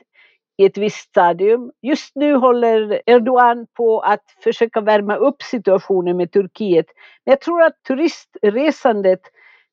i 0.57 0.65
ett 0.65 0.77
visst 0.77 1.09
stadium. 1.09 1.71
Just 1.81 2.15
nu 2.15 2.35
håller 2.35 3.01
Erdogan 3.05 3.67
på 3.73 3.99
att 3.99 4.23
försöka 4.43 4.81
värma 4.81 5.15
upp 5.15 5.41
situationen 5.41 6.17
med 6.17 6.31
Turkiet. 6.31 6.85
Men 7.25 7.31
jag 7.31 7.41
tror 7.41 7.63
att 7.63 7.83
turistresandet 7.87 9.21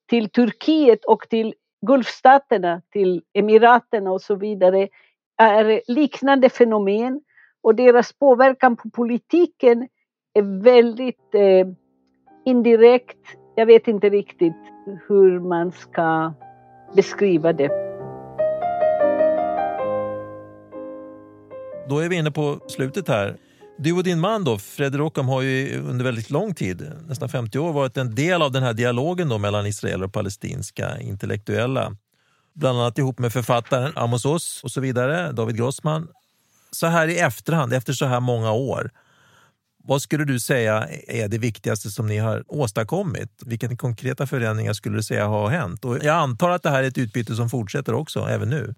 till 0.08 0.30
Turkiet 0.30 1.04
och 1.04 1.28
till 1.28 1.54
Gulfstaterna, 1.86 2.82
till 2.92 3.22
Emiraterna 3.32 4.12
och 4.12 4.22
så 4.22 4.34
vidare 4.34 4.88
är 5.36 5.82
liknande 5.86 6.48
fenomen 6.48 7.20
och 7.62 7.74
deras 7.74 8.12
påverkan 8.12 8.76
på 8.76 8.90
politiken 8.90 9.88
är 10.34 10.62
väldigt 10.62 11.34
eh, 11.34 11.66
indirekt. 12.44 13.18
Jag 13.54 13.66
vet 13.66 13.88
inte 13.88 14.08
riktigt 14.08 14.72
hur 15.08 15.40
man 15.40 15.72
ska 15.72 16.32
beskriva 16.96 17.52
det. 17.52 17.81
Då 21.88 21.98
är 21.98 22.08
vi 22.08 22.16
inne 22.16 22.30
på 22.30 22.60
slutet 22.68 23.08
här. 23.08 23.36
Du 23.78 23.92
och 23.92 24.04
din 24.04 24.20
man 24.20 24.44
då, 24.44 24.58
Fred 24.58 24.94
Rockham, 24.94 25.28
har 25.28 25.42
ju 25.42 25.80
under 25.80 26.04
väldigt 26.04 26.30
lång 26.30 26.54
tid, 26.54 26.92
nästan 27.08 27.28
50 27.28 27.58
år, 27.58 27.72
varit 27.72 27.96
en 27.96 28.14
del 28.14 28.42
av 28.42 28.52
den 28.52 28.62
här 28.62 28.72
dialogen 28.72 29.28
då 29.28 29.38
mellan 29.38 29.66
israeler 29.66 30.04
och 30.04 30.12
palestinska 30.12 31.00
intellektuella. 31.00 31.96
Bland 32.54 32.78
annat 32.78 32.98
ihop 32.98 33.18
med 33.18 33.32
författaren 33.32 33.92
Amos 33.96 34.24
Oz 34.24 34.60
och 34.64 34.70
så 34.70 34.80
vidare, 34.80 35.32
David 35.32 35.56
Grossman. 35.56 36.08
Så 36.70 36.86
här 36.86 37.08
i 37.08 37.18
efterhand, 37.18 37.72
efter 37.72 37.92
så 37.92 38.06
här 38.06 38.20
många 38.20 38.52
år, 38.52 38.90
vad 39.84 40.02
skulle 40.02 40.24
du 40.24 40.40
säga 40.40 40.88
är 41.08 41.28
det 41.28 41.38
viktigaste 41.38 41.90
som 41.90 42.06
ni 42.06 42.18
har 42.18 42.44
åstadkommit? 42.48 43.42
Vilka 43.46 43.76
konkreta 43.76 44.26
förändringar 44.26 44.72
skulle 44.72 44.96
du 44.96 45.02
säga 45.02 45.26
har 45.26 45.48
hänt? 45.48 45.84
Och 45.84 45.96
jag 45.96 46.16
antar 46.16 46.50
att 46.50 46.62
det 46.62 46.70
här 46.70 46.82
är 46.82 46.88
ett 46.88 46.98
utbyte 46.98 47.34
som 47.34 47.50
fortsätter 47.50 47.94
också, 47.94 48.26
även 48.28 48.48
nu. 48.48 48.74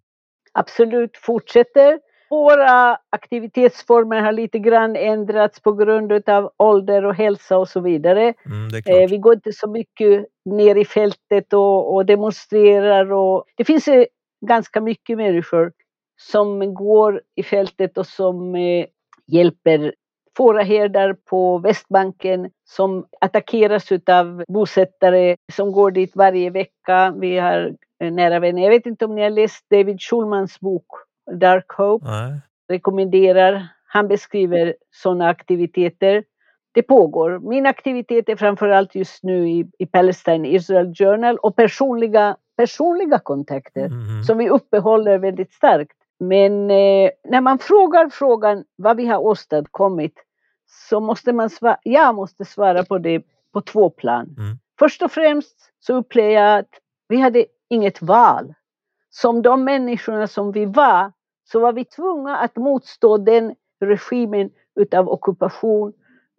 Absolut 0.52 1.16
fortsätter. 1.22 1.98
Våra 2.34 2.98
aktivitetsformer 3.10 4.20
har 4.20 4.32
lite 4.32 4.58
grann 4.58 4.96
ändrats 4.96 5.60
på 5.60 5.72
grund 5.72 6.28
av 6.28 6.52
ålder 6.56 7.04
och 7.04 7.14
hälsa 7.14 7.58
och 7.58 7.68
så 7.68 7.80
vidare. 7.80 8.34
Mm, 8.46 8.64
Eh, 8.86 9.10
vi 9.10 9.18
går 9.18 9.34
inte 9.34 9.52
så 9.52 9.68
mycket 9.70 10.26
ner 10.44 10.76
i 10.76 10.84
fältet 10.84 11.52
och, 11.52 11.94
och 11.94 12.06
demonstrerar. 12.06 13.12
Och, 13.12 13.44
det 13.56 13.64
finns 13.64 13.88
eh, 13.88 14.04
ganska 14.46 14.80
mycket 14.80 15.16
människor 15.16 15.72
som 16.16 16.74
går 16.74 17.20
i 17.34 17.42
fältet 17.42 17.98
och 17.98 18.06
som 18.06 18.54
eh, 18.54 18.86
hjälper 19.26 19.94
fåraherdar 20.36 21.16
på 21.30 21.58
Västbanken 21.58 22.50
som 22.64 23.06
attackeras 23.20 23.88
av 24.06 24.44
bosättare 24.48 25.36
som 25.52 25.72
går 25.72 25.90
dit 25.90 26.16
varje 26.16 26.50
vecka. 26.50 27.14
Vi 27.20 27.38
har 27.38 27.74
eh, 28.02 28.12
nära 28.12 28.40
vänner. 28.40 28.62
Jag 28.62 28.70
vet 28.70 28.86
inte 28.86 29.04
om 29.04 29.14
ni 29.14 29.22
har 29.22 29.30
läst 29.30 29.66
David 29.70 30.00
Schulmans 30.00 30.60
bok 30.60 30.86
Dark 31.32 31.72
Hope 31.72 32.06
Nej. 32.06 32.40
rekommenderar. 32.68 33.68
Han 33.86 34.08
beskriver 34.08 34.74
sådana 34.90 35.28
aktiviteter. 35.28 36.24
Det 36.72 36.82
pågår. 36.82 37.38
Min 37.38 37.66
aktivitet 37.66 38.28
är 38.28 38.36
framförallt 38.36 38.94
just 38.94 39.22
nu 39.24 39.48
i, 39.48 39.66
i 39.78 39.86
Palestine 39.86 40.48
Israel 40.48 40.94
Journal 40.94 41.36
och 41.38 41.56
personliga, 41.56 42.36
personliga 42.56 43.18
kontakter 43.18 43.88
Mhm. 43.88 44.22
som 44.24 44.38
vi 44.38 44.48
uppehåller 44.50 45.18
väldigt 45.18 45.52
starkt. 45.52 45.96
Men 46.20 46.70
eh, 46.70 47.10
när 47.28 47.40
man 47.40 47.58
frågar 47.58 48.08
frågan 48.08 48.64
vad 48.76 48.96
vi 48.96 49.06
har 49.06 49.18
åstadkommit 49.18 50.14
så 50.66 51.00
måste 51.00 51.32
man 51.32 51.50
svara, 51.50 51.76
jag 51.82 52.14
måste 52.14 52.44
svara 52.44 52.84
på 52.84 52.98
det 52.98 53.22
på 53.52 53.60
två 53.60 53.90
plan. 53.90 54.34
Mm. 54.38 54.58
Först 54.78 55.02
och 55.02 55.10
främst 55.12 55.56
så 55.80 55.94
upplever 55.94 56.30
jag 56.30 56.58
att 56.58 56.68
vi 57.08 57.16
hade 57.16 57.44
inget 57.70 58.02
val. 58.02 58.54
Som 59.14 59.42
de 59.42 59.64
människorna 59.64 60.26
som 60.26 60.52
vi 60.52 60.64
var 60.66 61.12
så 61.44 61.60
var 61.60 61.72
vi 61.72 61.84
tvungna 61.84 62.36
att 62.38 62.56
motstå 62.56 63.18
den 63.18 63.54
regimen 63.80 64.50
utav 64.80 65.08
ockupation, 65.08 65.92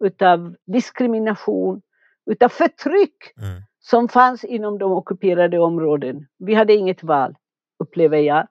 utav 0.04 0.54
diskrimination, 0.66 1.82
utav 2.30 2.48
förtryck 2.48 3.16
Mm. 3.38 3.62
som 3.78 4.08
fanns 4.08 4.44
inom 4.44 4.78
de 4.78 4.92
ockuperade 4.92 5.58
områden. 5.58 6.26
Vi 6.38 6.54
hade 6.54 6.72
inget 6.74 7.02
val, 7.02 7.34
upplever 7.78 8.18
jag. 8.18 8.46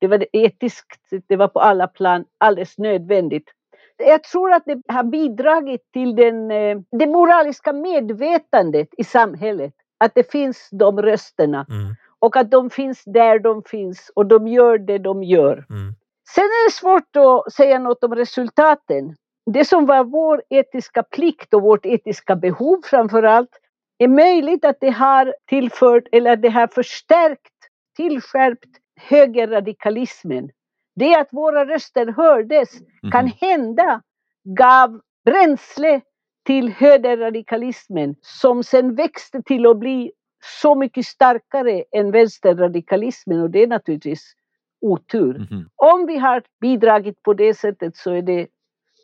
Det 0.00 0.06
var 0.06 0.26
etiskt, 0.32 1.00
det 1.26 1.36
var 1.36 1.48
på 1.48 1.60
alla 1.60 1.86
plan 1.86 2.24
alldeles 2.38 2.78
nödvändigt. 2.78 3.50
Jag 3.96 4.22
tror 4.22 4.52
att 4.52 4.62
det 4.66 4.82
har 4.88 5.04
bidragit 5.04 5.92
till 5.92 6.16
den, 6.16 6.50
eh, 6.50 6.78
det 6.90 7.06
moraliska 7.06 7.72
medvetandet 7.72 8.88
i 8.96 9.04
samhället. 9.04 9.74
Att 9.98 10.14
det 10.14 10.30
finns 10.32 10.68
de 10.72 11.02
rösterna 11.02 11.66
Mm. 11.68 11.94
Och 12.24 12.36
att 12.36 12.50
de 12.50 12.70
finns 12.70 13.02
där 13.04 13.38
de 13.38 13.62
finns 13.62 14.10
och 14.14 14.26
de 14.26 14.48
gör 14.48 14.78
det 14.78 14.98
de 14.98 15.22
gör. 15.22 15.66
Mm. 15.70 15.94
Sen 16.34 16.44
är 16.44 16.66
det 16.66 16.72
svårt 16.72 17.16
att 17.16 17.52
säga 17.52 17.78
något 17.78 18.04
om 18.04 18.14
resultaten. 18.14 19.16
Det 19.46 19.64
som 19.64 19.86
var 19.86 20.04
vår 20.04 20.42
etiska 20.50 21.02
plikt 21.02 21.54
och 21.54 21.62
vårt 21.62 21.86
etiska 21.86 22.36
behov 22.36 22.80
framför 22.84 23.22
allt 23.22 23.50
är 23.98 24.08
möjligt 24.08 24.64
att 24.64 24.76
det 24.80 24.90
har 24.90 25.34
tillfört 25.46 26.04
eller 26.12 26.36
det 26.36 26.48
har 26.48 26.66
förstärkt, 26.66 27.52
tillskärpt 27.96 28.68
högerradikalismen. 29.00 30.50
Det 30.96 31.14
att 31.14 31.28
våra 31.30 31.64
röster 31.64 32.06
hördes 32.06 32.70
kan 33.12 33.24
Mhm. 33.24 33.32
hända 33.40 34.02
gav 34.44 35.00
bränsle 35.24 36.00
till 36.46 36.68
högerradikalismen 36.72 38.14
som 38.20 38.62
sen 38.62 38.94
växte 38.94 39.42
till 39.42 39.66
att 39.66 39.78
bli 39.78 40.12
så 40.44 40.74
mycket 40.74 41.06
starkare 41.06 41.84
än 41.92 42.10
vänsterradikalismen 42.10 43.40
och 43.40 43.50
det 43.50 43.62
är 43.62 43.66
naturligtvis 43.66 44.34
otur. 44.80 45.38
Mhm. 45.38 45.68
Om 45.76 46.06
vi 46.06 46.18
har 46.18 46.42
bidragit 46.60 47.22
på 47.22 47.34
det 47.34 47.54
sättet 47.54 47.96
så 47.96 48.10
är 48.10 48.22
det, 48.22 48.46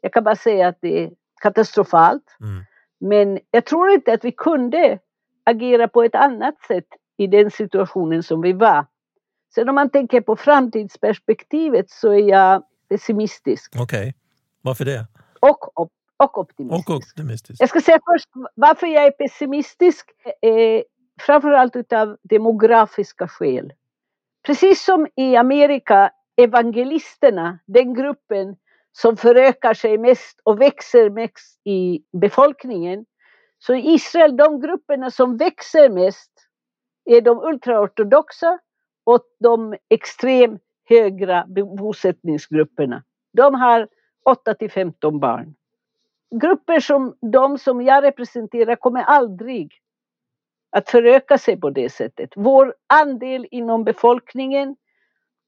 jag 0.03 0.13
kan 0.13 0.25
bara 0.25 0.37
säga 0.37 0.69
att 0.69 0.79
det 0.81 1.05
är 1.05 1.11
katastrofalt. 1.43 2.37
Mm. 2.41 2.65
Men 3.01 3.39
jag 3.51 3.65
tror 3.65 3.91
inte 3.91 4.13
att 4.13 4.25
vi 4.25 4.33
kunde 4.33 4.99
agera 5.45 5.89
på 5.89 6.03
ett 6.03 6.15
annat 6.15 6.55
sätt 6.69 6.87
i 7.17 7.27
den 7.27 7.51
situationen 7.51 8.23
som 8.23 8.41
vi 8.41 8.53
var. 8.53 8.87
Sen 9.55 9.69
om 9.69 9.75
man 9.75 9.91
tänker 9.91 10.21
på 10.21 10.37
framtidsperspektivet 10.37 11.91
så 11.91 12.13
är 12.13 12.29
jag 12.29 12.63
pessimistisk 12.89 13.75
Okej, 13.79 14.15
varför 14.63 14.85
det? 14.85 15.07
och, 15.41 15.79
och 15.79 16.39
optimistisk. 16.39 16.89
Och 16.89 16.97
optimistisk. 16.97 17.63
Jag 17.63 17.69
ska 17.69 17.81
säga 17.81 18.01
först 18.07 18.29
varför 18.55 18.87
jag 18.87 19.07
är 19.07 19.11
pessimistisk. 19.11 20.11
Eh, 20.43 20.83
framförallt 21.21 21.77
utav 21.77 22.17
demografiska 22.23 23.29
skäl. 23.29 23.73
Precis 24.47 24.85
som 24.85 25.07
i 25.17 25.37
Amerika, 25.37 26.11
evangelisterna, 26.37 27.59
den 27.67 27.95
gruppen 27.95 28.57
som 28.93 29.17
förökar 29.17 29.75
sig 29.75 29.99
mest 29.99 30.41
och 30.43 30.61
växer 30.61 31.11
mest 31.11 31.61
i 31.67 32.03
befolkningen. 32.13 33.07
Så 33.59 33.75
i 33.75 33.95
Israel, 33.95 34.37
de 34.37 34.61
grupperna 34.61 35.11
som 35.11 35.37
växer 35.37 35.91
mest 35.91 36.33
är 37.05 37.21
de 37.21 37.39
ultraortodoxa 37.39 38.59
och 39.05 39.23
de 39.41 39.77
extrem 39.89 40.59
högra 40.85 41.45
bosättningsgrupperna. 41.79 43.03
De 43.33 43.55
har 43.55 43.89
8 44.25 44.55
till 44.55 44.71
15 44.71 45.21
barn 45.21 45.55
grupper 46.31 46.81
som 46.81 47.15
de 47.33 47.59
som 47.59 47.83
jag 47.83 48.05
representerar 48.05 48.77
kommer 48.77 49.03
aldrig 49.03 49.80
att 50.71 50.91
föröka 50.91 51.39
sig 51.39 51.61
på 51.61 51.71
det 51.71 51.93
sättet. 51.93 52.31
Vår 52.37 52.75
andel 52.87 53.47
inom 53.51 53.85
befolkningen 53.85 54.77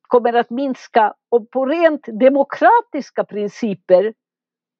kommer 0.00 0.32
att 0.32 0.50
minska 0.50 1.14
och 1.28 1.50
på 1.50 1.66
rent 1.66 2.06
demokratiska 2.20 3.24
principer 3.24 4.14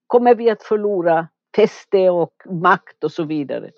kommer 0.06 0.34
vi 0.34 0.50
att 0.50 0.62
förlora 0.62 1.28
fäste 1.56 2.10
och 2.10 2.34
makt 2.50 3.04
och 3.04 3.12
så 3.12 3.24
vidare. 3.24 3.70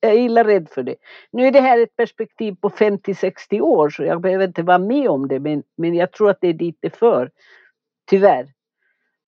Jag 0.00 0.12
är 0.12 0.18
illa 0.18 0.44
rädd 0.44 0.68
för 0.70 0.82
det. 0.82 0.96
Nu 1.32 1.46
är 1.46 1.52
det 1.52 1.60
här 1.60 1.82
ett 1.82 1.96
perspektiv 1.96 2.56
på 2.60 2.70
50-60 2.70 3.60
år 3.60 3.90
så 3.90 4.04
jag 4.04 4.20
behöver 4.20 4.46
inte 4.46 4.62
vara 4.62 4.78
med 4.78 5.08
om 5.08 5.28
det 5.28 5.40
men, 5.40 5.62
men 5.76 5.94
jag 5.94 6.12
tror 6.12 6.30
att 6.30 6.40
det 6.40 6.48
är 6.48 6.52
dit 6.52 6.78
det 6.80 6.96
för. 6.96 7.30
Tyvärr. 8.06 8.52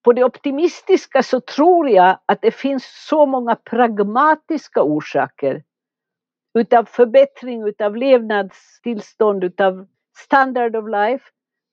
På 0.04 0.12
det 0.12 0.24
optimistiska 0.24 1.22
så 1.22 1.40
tror 1.40 1.88
jag 1.90 2.18
att 2.26 2.42
det 2.42 2.50
finns 2.50 3.06
så 3.08 3.26
många 3.26 3.54
pragmatiska 3.54 4.82
orsaker 4.82 5.62
utav 6.58 6.84
förbättring 6.84 7.68
utav 7.68 7.96
levnadstillstånd, 7.96 9.44
utav 9.44 9.86
standard 10.16 10.76
of 10.76 10.84
life, 10.88 11.24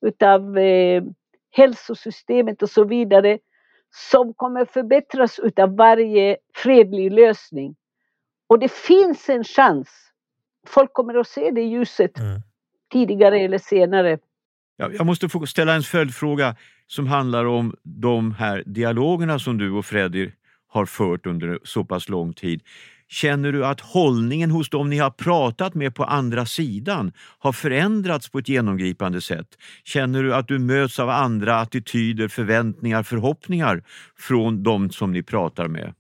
utav 0.06 0.58
eh, 0.58 1.04
hälsosystemet 1.52 2.62
och 2.62 2.70
så 2.70 2.84
vidare 2.84 3.40
som 3.96 4.34
kommer 4.34 4.66
förbättras 4.66 5.40
utav 5.40 5.76
varje 5.76 6.38
fredlig 6.56 7.12
lösning. 7.12 7.76
Och 8.48 8.60
det 8.60 8.72
finns 8.72 9.30
en 9.30 9.44
chans. 9.44 9.90
Folk 10.68 10.94
kommer 10.94 11.16
att 11.16 11.28
se 11.28 11.52
det 11.52 11.62
ljuset 11.62 12.20
Mm. 12.20 12.42
tidigare 12.92 13.40
eller 13.40 13.58
senare. 13.58 14.20
Jag, 14.78 15.06
måste 15.06 15.30
få 15.30 15.46
ställa 15.46 15.74
en 15.74 15.82
följdfråga 15.82 16.56
som 16.88 17.08
handlar 17.08 17.46
om 17.46 17.76
de 17.84 18.32
här 18.32 18.64
dialogerna 18.66 19.40
som 19.40 19.58
du 19.58 19.72
och 19.72 19.86
Freddy 19.86 20.32
har 20.68 20.86
fört 20.86 21.26
under 21.26 21.60
så 21.64 21.86
pass 21.86 22.10
lång 22.10 22.34
tid. 22.34 22.62
Känner 23.14 23.52
du 23.52 23.66
att 23.66 23.82
hållningen 23.82 24.52
hos 24.52 24.70
dem 24.70 24.90
ni 24.90 24.98
har 24.98 25.10
pratat 25.10 25.74
med 25.74 25.96
på 25.96 26.04
andra 26.04 26.46
sidan 26.46 27.12
har 27.40 27.52
förändrats 27.52 28.30
på 28.30 28.40
ett 28.40 28.50
genomgripande 28.50 29.22
sätt? 29.22 29.48
Känner 29.84 30.24
du 30.24 30.36
att 30.36 30.48
du 30.48 30.60
möts 30.60 31.00
av 31.00 31.10
andra 31.10 31.60
attityder, 31.60 32.28
förväntningar, 32.28 33.04
förhoppningar 33.04 33.84
från 34.20 34.64
de 34.64 34.90
som 34.90 35.12
ni 35.12 35.24
pratar 35.24 35.68
med? 35.68 35.94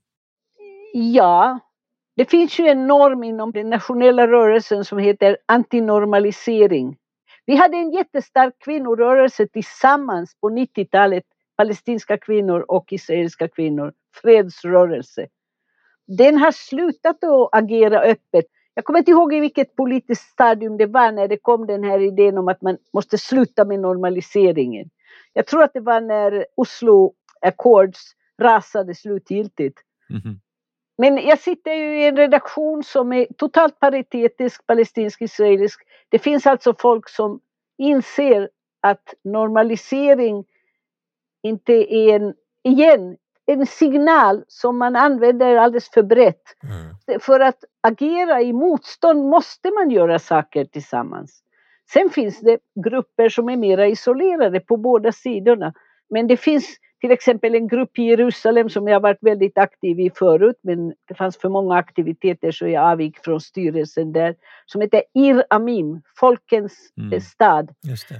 Ja, 0.94 1.60
det 2.16 2.30
finns 2.30 2.60
ju 2.60 2.68
en 2.68 2.88
norm 2.88 3.24
inom 3.24 3.52
den 3.52 3.70
nationella 3.70 4.28
rörelsen 4.28 4.86
som 4.86 4.98
heter 4.98 5.38
antinormalisering. 5.46 6.98
Vi 7.46 7.56
hade 7.56 7.78
en 7.78 7.92
jättestark 7.92 8.54
kvinnorörelse 8.60 9.48
tillsammans 9.48 10.36
på 10.42 10.50
90-talet, 10.50 11.24
palestinska 11.58 12.18
kvinnor 12.18 12.66
och 12.68 12.94
israeliska 12.94 13.48
kvinnor, 13.48 13.94
fredsrörelse. 14.22 15.28
Den 16.08 16.38
har 16.38 16.52
slutat 16.52 17.24
att 17.24 17.50
agera 17.52 18.02
öppet. 18.02 18.46
Jag 18.74 18.86
kommer 18.86 19.00
inte 19.00 19.12
ihåg 19.12 19.34
i 19.34 19.40
vilket 19.40 19.76
politiskt 19.76 20.32
stadium 20.32 20.78
det 20.78 20.86
var 20.86 21.12
när 21.12 21.28
det 21.28 21.38
kom 21.38 21.68
den 21.68 21.84
här 21.84 22.00
idén 22.00 22.38
om 22.38 22.48
att 22.48 22.62
man 22.62 22.78
måste 22.94 23.18
sluta 23.18 23.66
med 23.66 23.80
normaliseringen. 23.80 24.90
Jag 25.34 25.48
tror 25.48 25.64
att 25.64 25.74
det 25.74 25.80
var 25.80 26.02
när 26.02 26.46
Oslo 26.56 27.14
Accords 27.42 28.00
rasade 28.42 28.96
slutgiltigt. 28.96 29.80
Mhm. 30.10 30.40
Men 30.98 31.18
jag 31.18 31.40
sitter 31.40 31.74
ju 31.74 32.02
i 32.02 32.08
en 32.08 32.18
redaktion 32.18 32.84
som 32.84 33.14
är 33.14 33.28
totalt 33.38 33.80
paritetisk, 33.80 34.66
palestinsk-israelisk. 34.66 35.82
Det 36.10 36.20
finns 36.20 36.48
alltså 36.48 36.76
folk 36.80 37.10
som 37.10 37.40
inser 37.78 38.50
att 38.82 39.14
normalisering 39.24 40.46
inte 41.44 41.74
är 41.74 42.16
en, 42.16 42.34
igen, 42.64 43.18
en 43.46 43.66
signal 43.66 44.44
som 44.48 44.78
man 44.78 44.96
använder 44.96 45.56
alldeles 45.56 45.90
för 45.90 46.04
brett. 46.04 46.44
Mm. 46.64 47.20
För 47.20 47.40
att 47.40 47.64
agera 47.82 48.42
i 48.42 48.54
motstånd 48.54 49.26
måste 49.26 49.72
man 49.72 49.92
göra 49.92 50.20
saker 50.20 50.66
tillsammans. 50.66 51.44
Sen 51.94 52.10
finns 52.10 52.40
det 52.40 52.60
grupper 52.86 53.30
som 53.30 53.50
är 53.50 53.58
mera 53.58 53.88
isolerade 53.88 54.60
på 54.60 54.78
båda 54.78 55.12
sidorna. 55.12 55.74
Men 56.10 56.28
det 56.28 56.38
finns 56.38 56.78
till 57.04 57.12
exempel 57.12 57.56
en 57.56 57.68
grupp 57.68 58.00
i 58.00 58.04
Jerusalem 58.04 58.70
som 58.70 58.88
jag 58.88 59.00
varit 59.00 59.18
väldigt 59.22 59.58
aktiv 59.58 60.00
i 60.00 60.10
förut, 60.16 60.56
men 60.64 60.94
det 61.08 61.16
fanns 61.16 61.38
för 61.38 61.50
många 61.50 61.76
aktiviteter 61.76 62.52
så 62.52 62.68
jag 62.68 62.92
avgick 62.92 63.18
från 63.24 63.42
styrelsen 63.42 64.14
där, 64.14 64.36
som 64.66 64.82
heter 64.82 65.04
Ir 65.14 65.44
Amim, 65.50 66.02
Folkens 66.20 66.74
Mm. 66.98 67.14
eh, 67.14 67.20
stad 67.22 67.72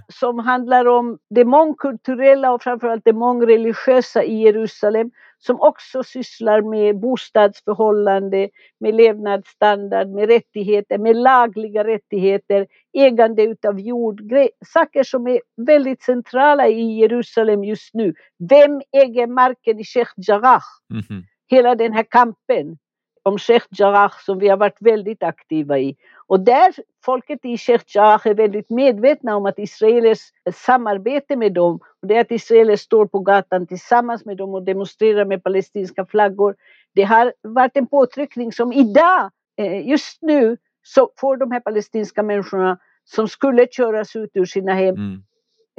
som 0.08 0.40
handlar 0.40 0.86
om 0.86 1.18
det 1.30 1.46
mångkulturella 1.46 2.52
och 2.52 2.64
framförallt 2.64 3.06
det 3.06 3.14
mångreligiösa 3.14 4.24
i 4.24 4.36
Jerusalem 4.42 5.12
som 5.46 5.62
också 5.62 6.04
sysslar 6.04 6.62
med 6.62 7.00
bostadsförhållande, 7.00 8.50
med 8.80 8.96
levnadsstandard, 8.96 10.08
med 10.10 10.30
rättigheter, 10.30 10.98
med 10.98 11.16
lagliga 11.16 11.84
rättigheter, 11.84 12.68
ägande 12.94 13.44
utav 13.44 13.80
jord, 13.80 14.22
saker 14.66 15.04
som 15.04 15.28
är 15.28 15.42
väldigt 15.58 16.04
centrala 16.04 16.68
i 16.68 17.00
Jerusalem 17.00 17.64
just 17.64 17.94
nu. 17.94 18.14
Vem 18.50 18.82
äger 18.92 19.28
marken 19.28 19.80
i 19.80 19.84
Sheikh 19.84 20.12
Jarrah? 20.16 20.64
Mhm. 20.90 21.24
hela 21.48 21.76
den 21.76 21.94
här 21.94 22.04
kampen 22.04 22.78
om 23.24 23.38
Sheikh 23.40 23.68
Jarrah 23.70 24.14
som 24.26 24.40
vi 24.40 24.48
har 24.50 24.58
varit 24.58 24.78
väldigt 24.80 25.24
aktiva 25.24 25.80
i. 25.80 25.96
Och 26.34 26.40
där 26.40 26.74
folket 27.06 27.40
i 27.46 27.58
Sheikh 27.58 27.98
är 27.98 28.34
väldigt 28.34 28.70
medvetna 28.70 29.36
om 29.36 29.46
att 29.46 29.60
israelers 29.60 30.20
samarbete 30.54 31.36
med 31.36 31.54
dem, 31.54 31.80
och 32.02 32.08
det 32.08 32.18
att 32.18 32.32
israeler 32.32 32.76
står 32.76 33.06
på 33.06 33.20
gatan 33.20 33.68
tillsammans 33.68 34.26
med 34.26 34.38
dem 34.38 34.54
och 34.54 34.64
demonstrerar 34.64 35.26
med 35.26 35.44
palestinska 35.44 36.06
flaggor, 36.06 36.56
det 36.96 37.04
har 37.04 37.34
varit 37.42 37.78
en 37.78 37.88
påtryckning 37.88 38.52
som 38.52 38.74
idag, 38.74 39.32
eh, 39.58 39.88
just 39.88 40.22
nu, 40.22 40.58
så 40.84 41.12
får 41.18 41.38
de 41.38 41.52
här 41.52 41.60
palestinska 41.60 42.24
människorna 42.24 42.78
som 43.04 43.28
skulle 43.28 43.68
köras 43.72 44.16
ut 44.16 44.32
ur 44.34 44.46
sina 44.46 44.74
hem 44.74 44.96
Mm. 44.96 45.24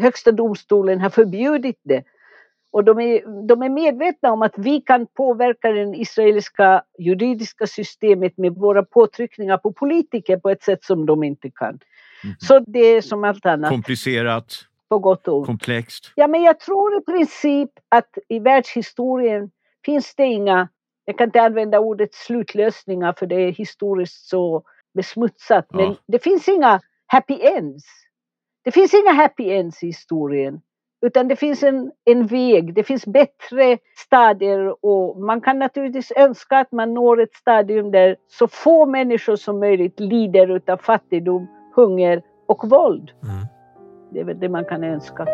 Högsta 0.02 0.32
domstolen 0.32 1.00
har 1.00 1.10
förbjudit 1.10 1.80
det. 1.82 2.04
Och 2.74 2.84
de 2.84 3.00
är, 3.00 3.46
de 3.46 3.62
är 3.62 3.68
medvetna 3.68 4.32
om 4.32 4.42
att 4.42 4.54
vi 4.58 4.80
kan 4.80 5.06
påverka 5.06 5.70
det 5.72 5.96
israeliska 5.96 6.82
juridiska 6.98 7.66
systemet 7.66 8.38
med 8.38 8.54
våra 8.54 8.82
påtryckningar 8.82 9.58
på 9.58 9.72
politiker 9.72 10.36
på 10.36 10.50
ett 10.50 10.62
sätt 10.62 10.84
som 10.84 11.06
de 11.06 11.22
inte 11.22 11.50
kan. 11.50 11.68
Mm. 12.24 12.36
Så 12.38 12.58
det 12.58 12.78
är 12.78 13.00
som 13.00 13.24
allt 13.24 13.46
annat, 13.46 13.70
Komplicerat, 13.70 14.54
på 14.88 14.98
gott 14.98 15.28
och 15.28 15.36
ont. 15.38 15.46
komplext. 15.46 16.12
Ja, 16.16 16.26
men 16.28 16.42
jag 16.42 16.60
tror 16.60 16.98
i 16.98 17.00
princip 17.04 17.70
att 17.88 18.18
i 18.28 18.38
världshistorien 18.38 19.50
finns 19.84 20.14
det 20.14 20.24
inga, 20.24 20.68
jag 21.04 21.18
kan 21.18 21.28
inte 21.28 21.42
använda 21.42 21.78
ordet 21.80 22.14
slutlösningar 22.14 23.14
för 23.18 23.26
det 23.26 23.36
är 23.36 23.52
historiskt 23.52 24.28
så 24.28 24.62
besmutsat, 24.94 25.66
men 25.72 25.84
Ja. 25.84 25.96
det 26.06 26.18
finns 26.22 26.48
inga 26.48 26.80
happy 27.06 27.40
ends. 27.42 27.84
Det 28.64 28.72
finns 28.72 28.94
inga 28.94 29.12
happy 29.12 29.50
ends 29.50 29.82
i 29.82 29.86
historien, 29.86 30.60
utan 31.04 31.28
det 31.28 31.36
finns 31.36 31.62
en, 31.62 31.90
en 32.04 32.26
väg, 32.26 32.74
det 32.74 32.84
finns 32.84 33.06
bättre 33.06 33.78
stadier 33.96 34.84
och 34.84 35.20
man 35.20 35.40
kan 35.40 35.58
naturligtvis 35.58 36.12
önska 36.16 36.58
att 36.58 36.72
man 36.72 36.94
når 36.94 37.22
ett 37.22 37.34
stadium 37.34 37.90
där 37.90 38.16
så 38.28 38.48
få 38.48 38.86
människor 38.86 39.36
som 39.36 39.60
möjligt 39.60 40.00
lider 40.00 40.56
utav 40.56 40.76
fattigdom, 40.76 41.46
hunger 41.74 42.22
och 42.48 42.70
våld. 42.70 43.10
Mm. 43.22 43.46
Det 44.12 44.20
är 44.20 44.24
väl 44.24 44.40
det 44.40 44.48
man 44.48 44.64
kan 44.64 44.84
önska. 44.84 45.26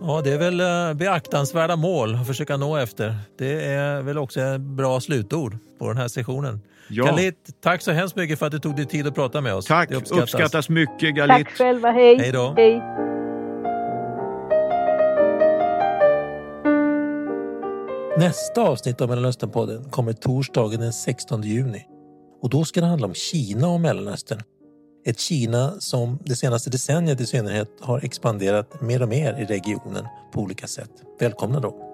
Ja, 0.00 0.20
det 0.24 0.32
är 0.32 0.38
väl 0.38 0.60
eh, 0.60 0.94
beaktansvärda 0.94 1.76
mål 1.76 2.14
att 2.14 2.26
försöka 2.26 2.56
nå 2.56 2.76
efter. 2.76 3.14
Det 3.38 3.64
är 3.64 4.02
väl 4.02 4.18
också 4.18 4.40
ett 4.40 4.60
bra 4.60 5.00
slutord 5.00 5.56
på 5.78 5.88
den 5.88 5.96
här 5.96 6.08
sessionen. 6.08 6.60
Ja. 6.90 7.04
Galit, 7.04 7.60
tack 7.62 7.82
så 7.82 7.92
hemskt 7.92 8.16
mycket 8.16 8.38
för 8.38 8.46
att 8.46 8.52
du 8.52 8.58
tog 8.58 8.76
dig 8.76 8.86
tid 8.86 9.06
att 9.06 9.14
prata 9.14 9.40
med 9.40 9.54
oss. 9.54 9.66
Tack, 9.66 9.88
Det 9.88 10.10
uppskattas, 10.10 10.68
mycket 10.68 11.14
Galit. 11.14 11.46
Tack 11.46 11.56
själva, 11.56 11.90
hej! 11.90 12.18
Hej 12.18 12.32
då. 12.32 12.54
hej. 12.56 12.82
Nästa 18.18 18.62
avsnitt 18.62 19.00
av 19.00 19.08
Mellanösternpodden 19.08 19.90
kommer 19.90 20.12
torsdagen 20.12 20.80
den 20.80 20.92
16 20.92 21.42
juni. 21.42 21.86
Och 22.42 22.50
då 22.50 22.64
ska 22.64 22.80
det 22.80 22.86
handla 22.86 23.06
om 23.06 23.14
Kina 23.14 23.68
och 23.68 23.80
Mellanöstern. 23.80 24.42
Ett 25.06 25.20
Kina 25.20 25.80
som 25.80 26.18
det 26.24 26.36
senaste 26.36 26.70
decenniet 26.70 27.20
i 27.20 27.26
synnerhet 27.26 27.68
har 27.80 28.04
expanderat 28.04 28.80
mer 28.80 29.02
och 29.02 29.08
mer 29.08 29.40
i 29.40 29.44
regionen 29.44 30.04
på 30.32 30.40
olika 30.40 30.66
sätt. 30.66 30.90
Välkomna 31.20 31.60
då! 31.60 31.89